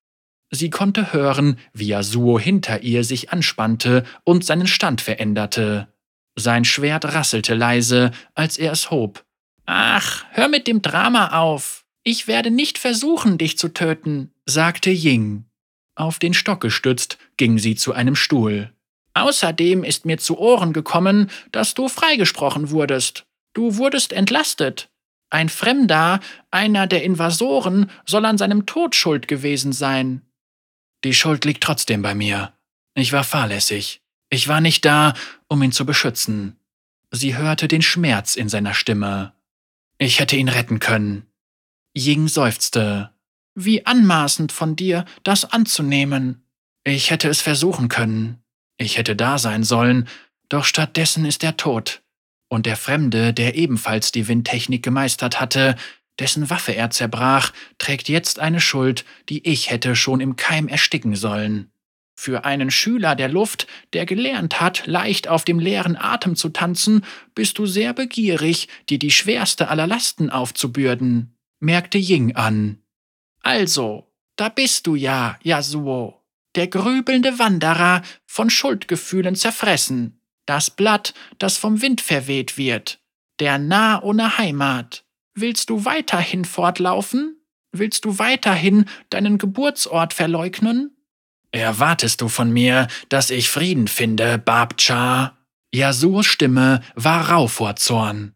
Sie 0.50 0.70
konnte 0.70 1.12
hören, 1.12 1.58
wie 1.72 1.88
Yasuo 1.88 2.38
hinter 2.38 2.82
ihr 2.82 3.04
sich 3.04 3.30
anspannte 3.30 4.04
und 4.24 4.44
seinen 4.44 4.66
Stand 4.66 5.02
veränderte. 5.02 5.88
Sein 6.36 6.64
Schwert 6.64 7.04
rasselte 7.04 7.54
leise, 7.54 8.12
als 8.34 8.56
er 8.56 8.72
es 8.72 8.90
hob. 8.90 9.24
Ach, 9.66 10.24
hör 10.30 10.48
mit 10.48 10.66
dem 10.66 10.80
Drama 10.80 11.38
auf. 11.38 11.84
Ich 12.02 12.26
werde 12.26 12.50
nicht 12.50 12.78
versuchen, 12.78 13.36
dich 13.36 13.58
zu 13.58 13.68
töten, 13.68 14.32
sagte 14.46 14.90
Ying. 14.90 15.44
Auf 16.00 16.18
den 16.18 16.32
Stock 16.32 16.62
gestützt 16.62 17.18
ging 17.36 17.58
sie 17.58 17.74
zu 17.74 17.92
einem 17.92 18.16
Stuhl. 18.16 18.72
Außerdem 19.12 19.84
ist 19.84 20.06
mir 20.06 20.16
zu 20.16 20.38
Ohren 20.38 20.72
gekommen, 20.72 21.30
dass 21.52 21.74
du 21.74 21.90
freigesprochen 21.90 22.70
wurdest. 22.70 23.26
Du 23.52 23.76
wurdest 23.76 24.14
entlastet. 24.14 24.88
Ein 25.28 25.50
Fremder, 25.50 26.20
einer 26.50 26.86
der 26.86 27.02
Invasoren, 27.02 27.90
soll 28.06 28.24
an 28.24 28.38
seinem 28.38 28.64
Tod 28.64 28.94
schuld 28.94 29.28
gewesen 29.28 29.74
sein. 29.74 30.22
Die 31.04 31.12
Schuld 31.12 31.44
liegt 31.44 31.62
trotzdem 31.62 32.00
bei 32.00 32.14
mir. 32.14 32.54
Ich 32.94 33.12
war 33.12 33.22
fahrlässig. 33.22 34.00
Ich 34.30 34.48
war 34.48 34.62
nicht 34.62 34.86
da, 34.86 35.12
um 35.48 35.62
ihn 35.62 35.72
zu 35.72 35.84
beschützen. 35.84 36.56
Sie 37.10 37.36
hörte 37.36 37.68
den 37.68 37.82
Schmerz 37.82 38.36
in 38.36 38.48
seiner 38.48 38.72
Stimme. 38.72 39.34
Ich 39.98 40.18
hätte 40.18 40.36
ihn 40.36 40.48
retten 40.48 40.80
können. 40.80 41.26
Ying 41.94 42.26
seufzte. 42.26 43.10
Wie 43.62 43.84
anmaßend 43.84 44.52
von 44.52 44.74
dir, 44.74 45.04
das 45.22 45.52
anzunehmen. 45.52 46.46
Ich 46.82 47.10
hätte 47.10 47.28
es 47.28 47.42
versuchen 47.42 47.90
können. 47.90 48.42
Ich 48.78 48.96
hätte 48.96 49.14
da 49.14 49.36
sein 49.36 49.64
sollen, 49.64 50.08
doch 50.48 50.64
stattdessen 50.64 51.26
ist 51.26 51.44
er 51.44 51.58
tot. 51.58 52.00
Und 52.48 52.64
der 52.64 52.78
Fremde, 52.78 53.34
der 53.34 53.56
ebenfalls 53.56 54.12
die 54.12 54.28
Windtechnik 54.28 54.82
gemeistert 54.82 55.42
hatte, 55.42 55.76
dessen 56.18 56.48
Waffe 56.48 56.72
er 56.72 56.88
zerbrach, 56.88 57.52
trägt 57.76 58.08
jetzt 58.08 58.38
eine 58.38 58.62
Schuld, 58.62 59.04
die 59.28 59.46
ich 59.46 59.70
hätte 59.70 59.94
schon 59.94 60.20
im 60.20 60.36
Keim 60.36 60.66
ersticken 60.66 61.14
sollen. 61.14 61.70
Für 62.18 62.46
einen 62.46 62.70
Schüler 62.70 63.14
der 63.14 63.28
Luft, 63.28 63.66
der 63.92 64.06
gelernt 64.06 64.58
hat, 64.58 64.86
leicht 64.86 65.28
auf 65.28 65.44
dem 65.44 65.58
leeren 65.58 65.96
Atem 65.96 66.34
zu 66.34 66.48
tanzen, 66.48 67.04
bist 67.34 67.58
du 67.58 67.66
sehr 67.66 67.92
begierig, 67.92 68.68
dir 68.88 68.98
die 68.98 69.10
schwerste 69.10 69.68
aller 69.68 69.86
Lasten 69.86 70.30
aufzubürden, 70.30 71.36
merkte 71.58 71.98
Ying 71.98 72.36
an. 72.36 72.78
Also, 73.42 74.12
da 74.36 74.48
bist 74.48 74.86
du 74.86 74.94
ja, 74.94 75.38
Yasuo, 75.42 76.22
der 76.54 76.68
grübelnde 76.68 77.38
Wanderer, 77.38 78.02
von 78.26 78.50
Schuldgefühlen 78.50 79.36
zerfressen, 79.36 80.20
das 80.46 80.70
Blatt, 80.70 81.14
das 81.38 81.56
vom 81.56 81.80
Wind 81.82 82.00
verweht 82.00 82.58
wird, 82.58 83.00
der 83.38 83.58
Nah 83.58 84.02
ohne 84.02 84.38
Heimat. 84.38 85.04
Willst 85.34 85.70
du 85.70 85.84
weiterhin 85.84 86.44
fortlaufen? 86.44 87.36
Willst 87.72 88.04
du 88.04 88.18
weiterhin 88.18 88.86
deinen 89.10 89.38
Geburtsort 89.38 90.12
verleugnen? 90.12 90.96
Erwartest 91.52 92.20
du 92.20 92.28
von 92.28 92.50
mir, 92.52 92.88
dass 93.08 93.30
ich 93.30 93.48
Frieden 93.48 93.88
finde, 93.88 94.38
Babcha? 94.38 95.38
Yasuos 95.72 96.26
Stimme 96.26 96.82
war 96.94 97.30
rau 97.30 97.46
vor 97.46 97.76
Zorn. 97.76 98.34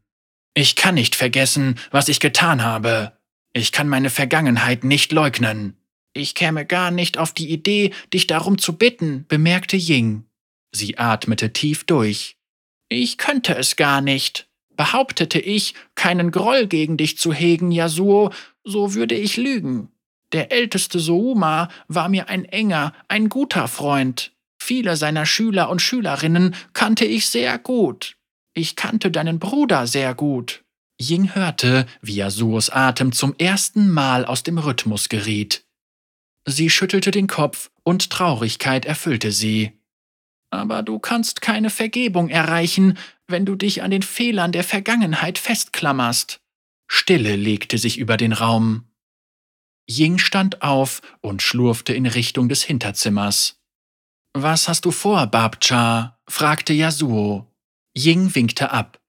Ich 0.55 0.77
kann 0.77 0.95
nicht 0.95 1.17
vergessen, 1.17 1.79
was 1.91 2.09
ich 2.09 2.21
getan 2.21 2.63
habe. 2.63 3.19
Ich 3.55 3.71
kann 3.71 3.89
meine 3.89 4.11
Vergangenheit 4.11 4.83
nicht 4.83 5.13
leugnen. 5.13 5.77
Ich 6.13 6.35
käme 6.35 6.67
gar 6.67 6.91
nicht 6.91 7.19
auf 7.19 7.33
die 7.33 7.51
Idee, 7.51 7.93
dich 8.13 8.27
darum 8.27 8.59
zu 8.59 8.73
bitten, 8.77 9.27
bemerkte 9.29 9.77
Ying. 9.77 10.25
Sie 10.73 10.99
atmete 10.99 11.53
tief 11.53 11.85
durch. 11.85 12.37
Ich 12.89 13.17
könnte 13.17 13.55
es 13.57 13.77
gar 13.77 14.01
nicht. 14.01 14.49
Behauptete 14.77 15.39
ich, 15.39 15.75
keinen 15.95 16.33
Groll 16.33 16.67
gegen 16.67 16.97
dich 16.97 17.17
zu 17.17 17.33
hegen, 17.33 17.71
Yasuo, 17.71 18.31
so 18.65 18.95
würde 18.95 19.15
ich 19.15 19.37
lügen. 19.37 19.89
Der 20.33 20.51
älteste 20.51 20.99
Souma 20.99 21.69
war 21.87 22.09
mir 22.09 22.29
ein 22.29 22.45
enger, 22.45 22.93
ein 23.07 23.29
guter 23.29 23.69
Freund. 23.69 24.33
Viele 24.59 24.97
seiner 24.97 25.27
Schüler 25.27 25.71
und 25.71 25.81
Schülerinnen 25.81 26.57
kannte 26.73 27.05
ich 27.05 27.29
sehr 27.29 27.57
gut. 27.59 28.17
Ich 28.53 28.75
kannte 28.75 29.13
deinen 29.13 29.39
Bruder 29.39 29.87
sehr 29.87 30.13
gut. 30.15 30.64
Ying 31.01 31.35
hörte, 31.35 31.87
wie 32.03 32.17
Yasuos 32.17 32.71
Atem 32.71 33.13
zum 33.13 33.35
ersten 33.39 33.91
Mal 33.91 34.25
aus 34.25 34.43
dem 34.43 34.59
Rhythmus 34.59 35.09
geriet. 35.09 35.65
Sie 36.47 36.71
schüttelte 36.71 37.11
den 37.11 37.27
Kopf 37.27 37.71
und 37.83 38.11
Traurigkeit 38.11 38.85
erfüllte 38.85 39.33
sie. 39.33 39.73
aber 40.51 40.85
du 40.85 41.01
kannst 41.01 41.41
keine 41.41 41.69
Vergebung 41.69 42.29
erreichen, 42.29 42.97
wenn 43.27 43.45
du 43.45 43.57
dich 43.57 43.83
an 43.83 43.91
den 43.91 44.03
Fehlern 44.03 44.53
der 44.53 44.63
Vergangenheit 44.63 45.39
festklammerst. 45.39 46.41
Stille 46.87 47.35
legte 47.35 47.77
sich 47.77 47.99
über 47.99 48.17
den 48.17 48.33
Raum. 48.33 48.85
Ying 49.91 50.19
stand 50.19 50.63
auf 50.63 51.03
und 51.21 51.43
schlurfte 51.43 51.93
in 51.93 52.07
Richtung 52.07 52.49
des 52.49 52.63
Hinterzimmers. 52.63 53.61
Was 54.33 54.69
hast 54.69 54.85
du 54.85 54.93
vor, 54.93 55.27
Babcha? 55.27 56.21
fragte 56.29 56.73
Yasuo. 56.73 57.53
Ying 57.97 58.35
winkte 58.35 58.71
ab. 58.71 59.01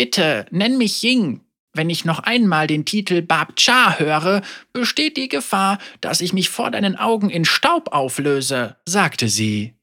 Bitte, 0.00 0.46
nenn 0.50 0.78
mich 0.78 1.02
Ying. 1.02 1.42
Wenn 1.74 1.90
ich 1.90 2.06
noch 2.06 2.20
einmal 2.20 2.66
den 2.66 2.86
Titel 2.86 3.20
Babcha 3.20 3.98
höre, 3.98 4.40
besteht 4.72 5.18
die 5.18 5.28
Gefahr, 5.28 5.78
dass 6.00 6.22
ich 6.22 6.32
mich 6.32 6.48
vor 6.48 6.70
deinen 6.70 6.96
Augen 6.96 7.28
in 7.28 7.44
Staub 7.44 7.92
auflöse, 7.92 8.76
sagte 8.86 9.28
sie. 9.28 9.74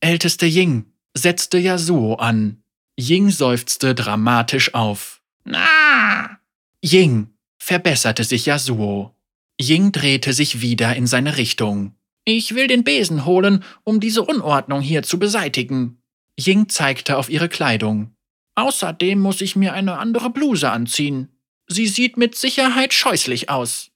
Älteste 0.00 0.46
Ying, 0.46 0.86
setzte 1.12 1.58
Yasuo 1.58 2.14
an. 2.14 2.62
Ying 2.98 3.28
seufzte 3.28 3.94
dramatisch 3.94 4.72
auf. 4.72 5.20
Na! 5.44 6.38
Ying, 6.82 7.34
verbesserte 7.58 8.24
sich 8.24 8.46
Yasuo. 8.46 9.14
Ying 9.60 9.92
drehte 9.92 10.32
sich 10.32 10.62
wieder 10.62 10.96
in 10.96 11.06
seine 11.06 11.36
Richtung. 11.36 11.94
Ich 12.24 12.54
will 12.54 12.68
den 12.68 12.84
Besen 12.84 13.26
holen, 13.26 13.62
um 13.84 14.00
diese 14.00 14.22
Unordnung 14.22 14.80
hier 14.80 15.02
zu 15.02 15.18
beseitigen. 15.18 16.00
Ying 16.40 16.70
zeigte 16.70 17.18
auf 17.18 17.28
ihre 17.28 17.50
Kleidung. 17.50 18.14
Außerdem 18.58 19.20
muss 19.20 19.40
ich 19.40 19.54
mir 19.54 19.72
eine 19.72 19.98
andere 19.98 20.30
Bluse 20.30 20.68
anziehen. 20.68 21.28
Sie 21.68 21.86
sieht 21.86 22.16
mit 22.16 22.34
Sicherheit 22.34 22.92
scheußlich 22.92 23.50
aus. 23.50 23.92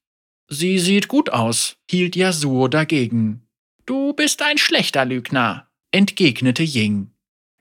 Sie 0.48 0.78
sieht 0.78 1.08
gut 1.08 1.30
aus, 1.30 1.78
hielt 1.90 2.14
Yasuo 2.14 2.68
dagegen. 2.68 3.42
Du 3.86 4.12
bist 4.12 4.40
ein 4.40 4.58
schlechter 4.58 5.04
Lügner, 5.04 5.66
entgegnete 5.90 6.62
Ying. 6.62 7.10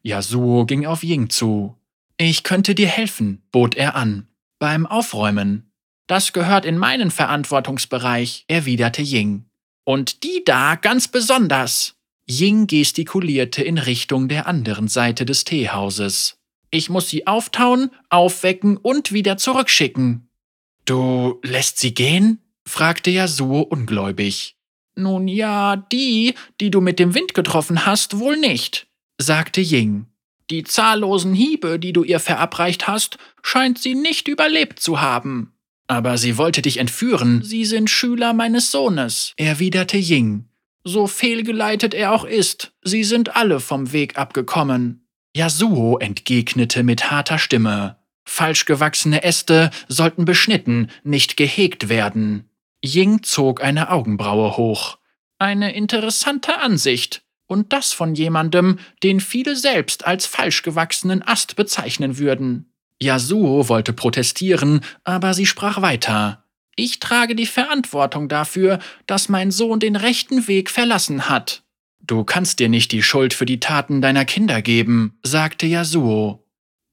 Yasuo 0.04 0.68
ging 0.68 0.86
auf 0.86 1.02
Ying 1.02 1.32
zu. 1.32 1.76
Ich 2.18 2.44
könnte 2.44 2.76
dir 2.76 2.88
helfen, 2.88 3.42
bot 3.52 3.74
er 3.74 3.96
an. 3.96 4.28
Beim 4.60 4.86
Aufräumen. 4.86 5.72
Das 6.06 6.34
gehört 6.34 6.66
in 6.66 6.78
meinen 6.78 7.10
Verantwortungsbereich, 7.10 8.46
erwiderte 8.48 9.02
Ying. 9.02 9.46
Und 9.86 10.22
die 10.24 10.44
da 10.46 10.76
ganz 10.76 11.08
besonders. 11.08 11.96
Ying 12.30 12.68
gestikulierte 12.68 13.64
in 13.64 13.80
Richtung 13.80 14.28
der 14.28 14.46
anderen 14.46 14.88
Seite 14.88 15.26
des 15.26 15.46
Teehauses. 15.46 16.38
Ich 16.72 16.90
muss 16.90 17.10
sie 17.10 17.28
auftauen, 17.28 17.92
aufwecken 18.10 18.78
und 18.78 19.12
wieder 19.12 19.38
zurückschicken. 19.38 20.30
Du 20.86 21.40
lässt 21.44 21.80
sie 21.80 21.94
gehen? 21.94 22.40
fragte 22.66 23.12
Yasuo 23.12 23.62
ungläubig. 23.62 24.56
Nun 24.96 25.28
ja, 25.28 25.76
die, 25.76 26.34
die 26.60 26.72
du 26.72 26.82
mit 26.82 27.00
dem 27.00 27.14
Wind 27.14 27.34
getroffen 27.34 27.86
hast, 27.86 28.20
wohl 28.20 28.38
nicht, 28.38 28.88
sagte 29.18 29.62
Ying. 29.62 30.08
Die 30.50 30.64
zahllosen 30.64 31.34
Hiebe, 31.34 31.80
die 31.80 31.94
du 31.94 32.04
ihr 32.04 32.20
verabreicht 32.20 32.88
hast, 32.88 33.18
scheint 33.42 33.80
sie 33.80 33.96
nicht 33.96 34.28
überlebt 34.28 34.80
zu 34.80 35.00
haben. 35.02 35.54
Aber 35.88 36.18
sie 36.18 36.38
wollte 36.38 36.62
dich 36.62 36.78
entführen. 36.78 37.42
Sie 37.44 37.66
sind 37.66 37.90
Schüler 37.90 38.34
meines 38.34 38.72
Sohnes, 38.72 39.34
erwiderte 39.38 39.98
Ying. 39.98 40.46
So 40.84 41.08
fehlgeleitet 41.08 41.94
er 41.94 42.14
auch 42.14 42.26
ist, 42.26 42.74
sie 42.82 43.04
sind 43.04 43.36
alle 43.36 43.60
vom 43.60 43.92
Weg 43.92 44.18
abgekommen. 44.18 45.08
Yasuo 45.36 45.98
entgegnete 45.98 46.84
mit 46.84 47.10
harter 47.10 47.38
Stimme. 47.38 47.98
Falsch 48.26 48.66
gewachsene 48.66 49.24
Äste 49.24 49.72
sollten 49.88 50.26
beschnitten, 50.26 50.90
nicht 51.04 51.38
gehegt 51.38 51.90
werden. 51.90 52.50
Ying 52.84 53.24
zog 53.24 53.64
eine 53.64 53.90
Augenbraue 53.92 54.58
hoch. 54.58 54.98
Eine 55.40 55.74
interessante 55.74 56.60
Ansicht. 56.60 57.24
Und 57.48 57.74
das 57.74 57.92
von 57.92 58.16
jemandem, 58.16 58.80
den 59.04 59.20
viele 59.20 59.58
selbst 59.58 60.06
als 60.06 60.26
falsch 60.26 60.62
gewachsenen 60.62 61.22
Ast 61.22 61.58
bezeichnen 61.58 62.18
würden. 62.18 62.72
Yasuo 63.02 63.68
wollte 63.68 63.92
protestieren, 63.92 64.82
aber 65.04 65.34
sie 65.34 65.46
sprach 65.46 65.82
weiter. 65.82 66.46
Ich 66.76 67.00
trage 67.00 67.36
die 67.36 67.46
Verantwortung 67.46 68.30
dafür, 68.30 68.80
dass 69.06 69.28
mein 69.28 69.52
Sohn 69.52 69.80
den 69.80 69.96
rechten 69.96 70.48
Weg 70.48 70.70
verlassen 70.70 71.28
hat. 71.28 71.61
Du 72.04 72.24
kannst 72.24 72.60
dir 72.60 72.70
nicht 72.70 72.92
die 72.92 73.04
Schuld 73.04 73.34
für 73.34 73.46
die 73.46 73.60
Taten 73.60 74.02
deiner 74.02 74.26
Kinder 74.26 74.62
geben, 74.62 75.20
sagte 75.24 75.66
Yasuo. 75.66 76.46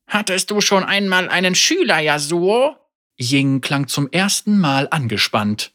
Hattest 0.07 0.51
du 0.51 0.61
schon 0.61 0.85
einmal 0.85 1.29
einen 1.29 1.55
Schüler, 1.55 2.01
Yasuo? 2.01 2.77
Ying 3.19 3.61
klang 3.61 3.89
zum 3.89 4.11
ersten 4.11 4.59
Mal 4.59 4.89
angespannt. 4.91 5.73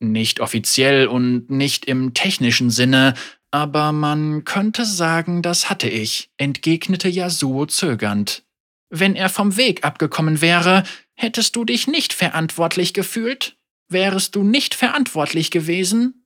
Nicht 0.00 0.40
offiziell 0.40 1.06
und 1.06 1.50
nicht 1.50 1.84
im 1.84 2.14
technischen 2.14 2.70
Sinne, 2.70 3.14
aber 3.50 3.92
man 3.92 4.44
könnte 4.44 4.84
sagen, 4.84 5.42
das 5.42 5.70
hatte 5.70 5.88
ich, 5.88 6.30
entgegnete 6.36 7.08
Yasuo 7.08 7.66
zögernd. 7.66 8.44
Wenn 8.90 9.16
er 9.16 9.28
vom 9.28 9.56
Weg 9.56 9.84
abgekommen 9.84 10.40
wäre, 10.40 10.84
hättest 11.14 11.56
du 11.56 11.64
dich 11.64 11.86
nicht 11.86 12.12
verantwortlich 12.12 12.92
gefühlt? 12.92 13.56
Wärest 13.88 14.34
du 14.34 14.42
nicht 14.42 14.74
verantwortlich 14.74 15.50
gewesen? 15.50 16.25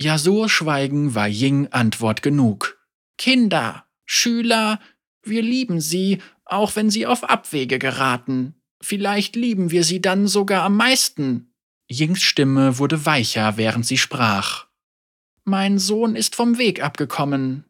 Yasuos 0.00 0.50
Schweigen 0.50 1.14
war 1.14 1.26
Ying 1.28 1.68
Antwort 1.68 2.22
genug. 2.22 2.78
Kinder, 3.18 3.84
Schüler, 4.06 4.80
wir 5.22 5.42
lieben 5.42 5.80
sie, 5.80 6.22
auch 6.44 6.76
wenn 6.76 6.88
sie 6.88 7.06
auf 7.06 7.24
Abwege 7.24 7.78
geraten. 7.78 8.54
Vielleicht 8.80 9.34
lieben 9.34 9.70
wir 9.70 9.82
sie 9.82 10.00
dann 10.00 10.28
sogar 10.28 10.62
am 10.62 10.76
meisten. 10.76 11.52
Yings 11.90 12.22
Stimme 12.22 12.78
wurde 12.78 13.06
weicher, 13.06 13.56
während 13.56 13.86
sie 13.86 13.98
sprach. 13.98 14.66
Mein 15.44 15.78
Sohn 15.78 16.14
ist 16.14 16.36
vom 16.36 16.58
Weg 16.58 16.82
abgekommen. 16.82 17.64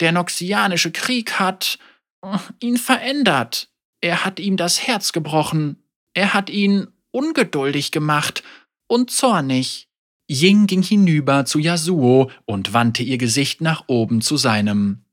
Der 0.00 0.12
Noxianische 0.12 0.90
Krieg 0.90 1.38
hat 1.38 1.78
äh, 2.22 2.38
ihn 2.58 2.76
verändert. 2.76 3.70
Er 4.00 4.24
hat 4.24 4.40
ihm 4.40 4.56
das 4.56 4.86
Herz 4.86 5.12
gebrochen. 5.12 5.82
Er 6.14 6.34
hat 6.34 6.50
ihn 6.50 6.88
ungeduldig 7.12 7.92
gemacht 7.92 8.42
und 8.86 9.10
zornig. 9.10 9.89
Ying 10.30 10.68
ging 10.68 10.82
hinüber 10.82 11.44
zu 11.44 11.58
Yasuo 11.58 12.30
und 12.44 12.72
wandte 12.72 13.02
ihr 13.02 13.18
Gesicht 13.18 13.60
nach 13.60 13.84
oben 13.88 14.20
zu 14.20 14.36
seinem. 14.36 15.04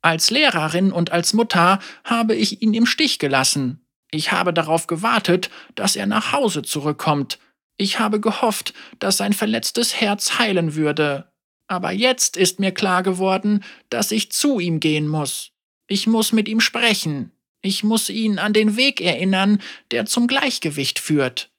Als 0.00 0.30
Lehrerin 0.30 0.92
und 0.92 1.12
als 1.12 1.34
Mutter 1.34 1.78
habe 2.04 2.34
ich 2.34 2.62
ihn 2.62 2.72
im 2.72 2.86
Stich 2.86 3.18
gelassen. 3.18 3.84
Ich 4.10 4.32
habe 4.32 4.54
darauf 4.54 4.86
gewartet, 4.86 5.50
dass 5.74 5.94
er 5.94 6.06
nach 6.06 6.32
Hause 6.32 6.62
zurückkommt. 6.62 7.38
Ich 7.76 7.98
habe 7.98 8.18
gehofft, 8.18 8.72
dass 8.98 9.18
sein 9.18 9.34
verletztes 9.34 10.00
Herz 10.00 10.38
heilen 10.38 10.74
würde. 10.74 11.30
Aber 11.66 11.92
jetzt 11.92 12.38
ist 12.38 12.58
mir 12.58 12.72
klar 12.72 13.02
geworden, 13.02 13.62
dass 13.90 14.10
ich 14.10 14.32
zu 14.32 14.58
ihm 14.58 14.80
gehen 14.80 15.06
muss. 15.06 15.50
Ich 15.86 16.06
muss 16.06 16.32
mit 16.32 16.48
ihm 16.48 16.60
sprechen. 16.60 17.30
Ich 17.60 17.84
muss 17.84 18.08
ihn 18.08 18.38
an 18.38 18.54
den 18.54 18.76
Weg 18.76 19.02
erinnern, 19.02 19.60
der 19.90 20.06
zum 20.06 20.28
Gleichgewicht 20.28 20.98
führt. 20.98 21.51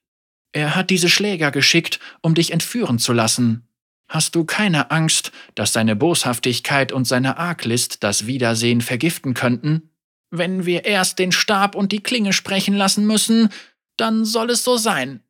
Er 0.54 0.76
hat 0.76 0.90
diese 0.90 1.10
Schläger 1.10 1.52
geschickt, 1.52 2.00
um 2.22 2.36
dich 2.36 2.52
entführen 2.54 3.00
zu 3.00 3.12
lassen. 3.12 3.68
Hast 4.08 4.36
du 4.36 4.46
keine 4.46 4.92
Angst, 4.92 5.32
dass 5.56 5.74
seine 5.74 5.96
Boshaftigkeit 5.96 6.92
und 6.92 7.06
seine 7.06 7.38
Arglist 7.38 8.04
das 8.04 8.28
Wiedersehen 8.28 8.82
vergiften 8.82 9.34
könnten? 9.34 9.90
Wenn 10.30 10.66
wir 10.66 10.86
erst 10.86 11.20
den 11.20 11.32
Stab 11.32 11.76
und 11.76 11.92
die 11.92 12.02
Klinge 12.02 12.34
sprechen 12.34 12.76
lassen 12.76 13.06
müssen, 13.06 13.50
dann 13.98 14.26
soll 14.26 14.52
es 14.52 14.64
so 14.64 14.78
sein. 14.78 15.22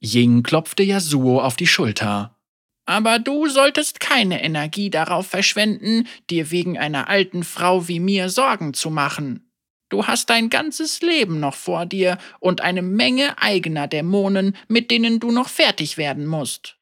Ying 0.00 0.42
klopfte 0.42 0.82
Yasuo 0.82 1.40
auf 1.40 1.56
die 1.56 1.66
Schulter. 1.66 2.36
Aber 2.84 3.18
du 3.18 3.48
solltest 3.48 4.00
keine 4.00 4.42
Energie 4.42 4.90
darauf 4.90 5.26
verschwenden, 5.26 6.06
dir 6.30 6.50
wegen 6.50 6.78
einer 6.78 7.08
alten 7.08 7.44
Frau 7.44 7.88
wie 7.88 8.00
mir 8.00 8.28
Sorgen 8.30 8.72
zu 8.74 8.90
machen. 8.90 9.47
Du 9.88 10.06
hast 10.06 10.28
dein 10.30 10.50
ganzes 10.50 11.00
Leben 11.00 11.40
noch 11.40 11.54
vor 11.54 11.86
dir 11.86 12.18
und 12.40 12.60
eine 12.60 12.82
Menge 12.82 13.38
eigener 13.40 13.88
Dämonen, 13.88 14.56
mit 14.68 14.90
denen 14.90 15.18
du 15.20 15.30
noch 15.30 15.48
fertig 15.48 15.96
werden 15.96 16.26
musst. 16.26 16.76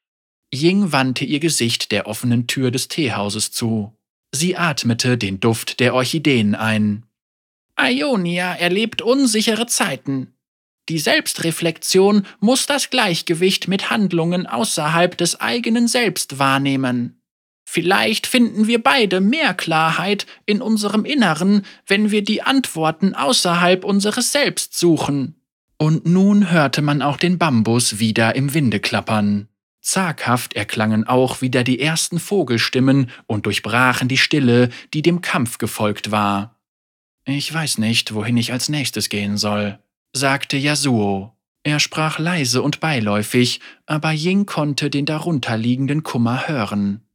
Ying 0.53 0.93
wandte 0.93 1.25
ihr 1.25 1.41
Gesicht 1.41 1.93
der 1.93 2.07
offenen 2.07 2.47
Tür 2.47 2.71
des 2.71 2.89
Teehauses 2.89 3.53
zu. 3.53 3.93
Sie 4.33 4.57
atmete 4.57 5.19
den 5.19 5.41
Duft 5.41 5.81
der 5.81 5.95
Orchideen 5.95 6.55
ein. 6.55 7.05
Ionia 7.79 8.55
erlebt 8.55 9.03
unsichere 9.03 9.67
Zeiten. 9.67 10.35
Die 10.89 10.99
Selbstreflexion 10.99 12.27
muss 12.41 12.67
das 12.67 12.91
Gleichgewicht 12.91 13.69
mit 13.69 13.91
Handlungen 13.91 14.47
außerhalb 14.47 15.17
des 15.19 15.41
eigenen 15.41 15.89
Selbst 15.89 16.39
wahrnehmen. 16.39 17.21
Vielleicht 17.69 18.29
finden 18.29 18.69
wir 18.69 18.81
beide 18.81 19.21
mehr 19.21 19.53
Klarheit 19.53 20.25
in 20.47 20.63
unserem 20.63 21.05
Inneren, 21.05 21.67
wenn 21.87 22.13
wir 22.13 22.23
die 22.23 22.41
Antworten 22.41 23.13
außerhalb 23.13 23.85
unseres 23.85 24.31
Selbst 24.31 24.79
suchen. 24.79 25.35
Und 25.77 26.07
nun 26.07 26.51
hörte 26.53 26.81
man 26.81 27.03
auch 27.03 27.17
den 27.17 27.39
Bambus 27.39 27.99
wieder 27.99 28.37
im 28.37 28.55
Winde 28.55 28.79
klappern. 28.79 29.49
Zaghaft 29.83 30.55
erklangen 30.55 31.09
auch 31.09 31.43
wieder 31.43 31.65
die 31.65 31.81
ersten 31.81 32.21
Vogelstimmen 32.21 33.11
und 33.27 33.47
durchbrachen 33.47 34.07
die 34.07 34.17
Stille, 34.17 34.71
die 34.95 35.03
dem 35.03 35.21
Kampf 35.21 35.59
gefolgt 35.59 36.13
war. 36.13 36.61
Ich 37.25 37.53
weiß 37.53 37.79
nicht, 37.79 38.15
wohin 38.15 38.37
ich 38.37 38.53
als 38.53 38.69
nächstes 38.69 39.09
gehen 39.09 39.37
soll, 39.37 39.81
sagte 40.13 40.57
Yasuo. 40.57 41.33
Er 41.65 41.81
sprach 41.81 42.21
leise 42.21 42.63
und 42.63 42.79
beiläufig, 42.79 43.61
aber 43.87 44.13
Ying 44.13 44.47
konnte 44.47 44.89
den 44.89 45.05
darunterliegenden 45.05 46.05
Kummer 46.05 46.47
hören. 46.47 47.06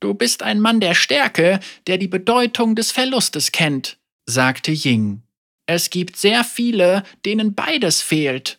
Du 0.00 0.14
bist 0.14 0.42
ein 0.42 0.60
Mann 0.60 0.80
der 0.80 0.94
Stärke, 0.94 1.60
der 1.86 1.98
die 1.98 2.08
Bedeutung 2.08 2.74
des 2.74 2.90
Verlustes 2.90 3.52
kennt, 3.52 3.98
sagte 4.26 4.72
Ying. 4.72 5.22
Es 5.66 5.90
gibt 5.90 6.16
sehr 6.16 6.42
viele, 6.42 7.04
denen 7.24 7.54
beides 7.54 8.00
fehlt. 8.00 8.58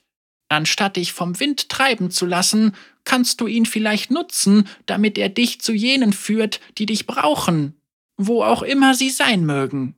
Anstatt 0.50 0.98
dich 0.98 1.14
vom 1.14 1.40
Wind 1.40 1.70
treiben 1.70 2.12
zu 2.12 2.26
lassen, 2.26 2.76
kannst 3.06 3.42
du 3.42 3.48
ihn 3.48 3.66
vielleicht 3.66 4.12
nutzen, 4.12 4.68
damit 4.86 5.18
er 5.18 5.30
dich 5.30 5.62
zu 5.62 5.74
jenen 5.74 6.14
führt, 6.14 6.60
die 6.78 6.86
dich 6.86 7.08
brauchen, 7.08 7.76
wo 8.18 8.44
auch 8.44 8.62
immer 8.62 8.94
sie 8.94 9.10
sein 9.10 9.46
mögen. 9.46 9.96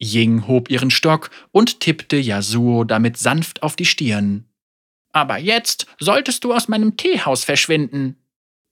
Ying 0.00 0.46
hob 0.46 0.70
ihren 0.70 0.90
Stock 0.90 1.30
und 1.50 1.80
tippte 1.80 2.16
Yasuo 2.16 2.84
damit 2.84 3.16
sanft 3.16 3.62
auf 3.62 3.74
die 3.74 3.84
Stirn. 3.84 4.44
Aber 5.12 5.38
jetzt 5.38 5.86
solltest 5.98 6.44
du 6.44 6.52
aus 6.52 6.68
meinem 6.68 6.96
Teehaus 6.96 7.44
verschwinden. 7.44 8.17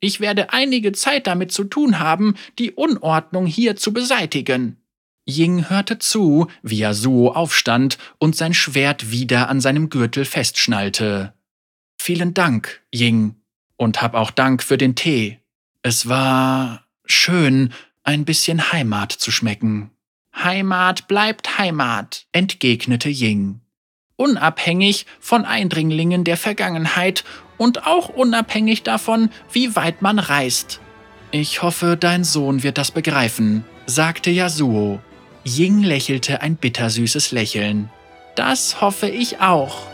Ich 0.01 0.20
werde 0.20 0.53
einige 0.53 0.92
Zeit 0.92 1.26
damit 1.26 1.53
zu 1.53 1.64
tun 1.64 1.99
haben, 1.99 2.34
die 2.59 2.72
Unordnung 2.72 3.47
hier 3.47 3.76
zu 3.76 3.92
beseitigen. 3.92 4.76
Ying 5.28 5.68
hörte 5.68 5.99
zu, 5.99 6.47
wie 6.62 6.78
Yasuo 6.78 7.32
aufstand 7.32 7.99
und 8.18 8.36
sein 8.36 8.55
Schwert 8.55 9.11
wieder 9.11 9.49
an 9.49 9.61
seinem 9.61 9.90
Gürtel 9.90 10.24
festschnallte. 10.24 11.34
Vielen 11.99 12.34
Dank, 12.34 12.82
Ying, 12.94 13.34
und 13.76 14.03
hab 14.03 14.14
auch 14.14 14.30
Dank 14.30 14.62
für 14.62 14.78
den 14.78 14.94
Tee. 14.94 15.40
Es 15.82 16.09
war 16.09 16.84
schön, 17.05 17.72
ein 18.05 18.24
bisschen 18.24 18.72
Heimat 18.72 19.12
zu 19.12 19.32
schmecken. 19.32 19.90
Heimat 20.34 21.09
bleibt 21.09 21.59
Heimat, 21.59 22.26
entgegnete 22.32 23.09
Ying. 23.09 23.61
Unabhängig 24.16 25.07
von 25.18 25.44
Eindringlingen 25.44 26.24
der 26.24 26.36
Vergangenheit 26.36 27.24
und 27.59 27.86
auch 27.86 28.09
unabhängig 28.09 28.82
davon, 28.82 29.30
wie 29.52 29.76
weit 29.76 30.02
man 30.02 30.18
reist. 30.18 30.80
Ich 31.30 31.62
hoffe, 31.62 31.96
dein 31.98 32.24
Sohn 32.24 32.62
wird 32.62 32.78
das 32.78 32.90
begreifen, 32.90 33.64
sagte 33.86 34.30
Yasuo. 34.30 35.00
Ying 35.44 35.82
lächelte 35.82 36.40
ein 36.40 36.57
bittersüßes 36.57 37.32
Lächeln. 37.32 37.90
Das 38.34 38.80
hoffe 38.80 39.09
ich 39.09 39.40
auch. 39.40 39.86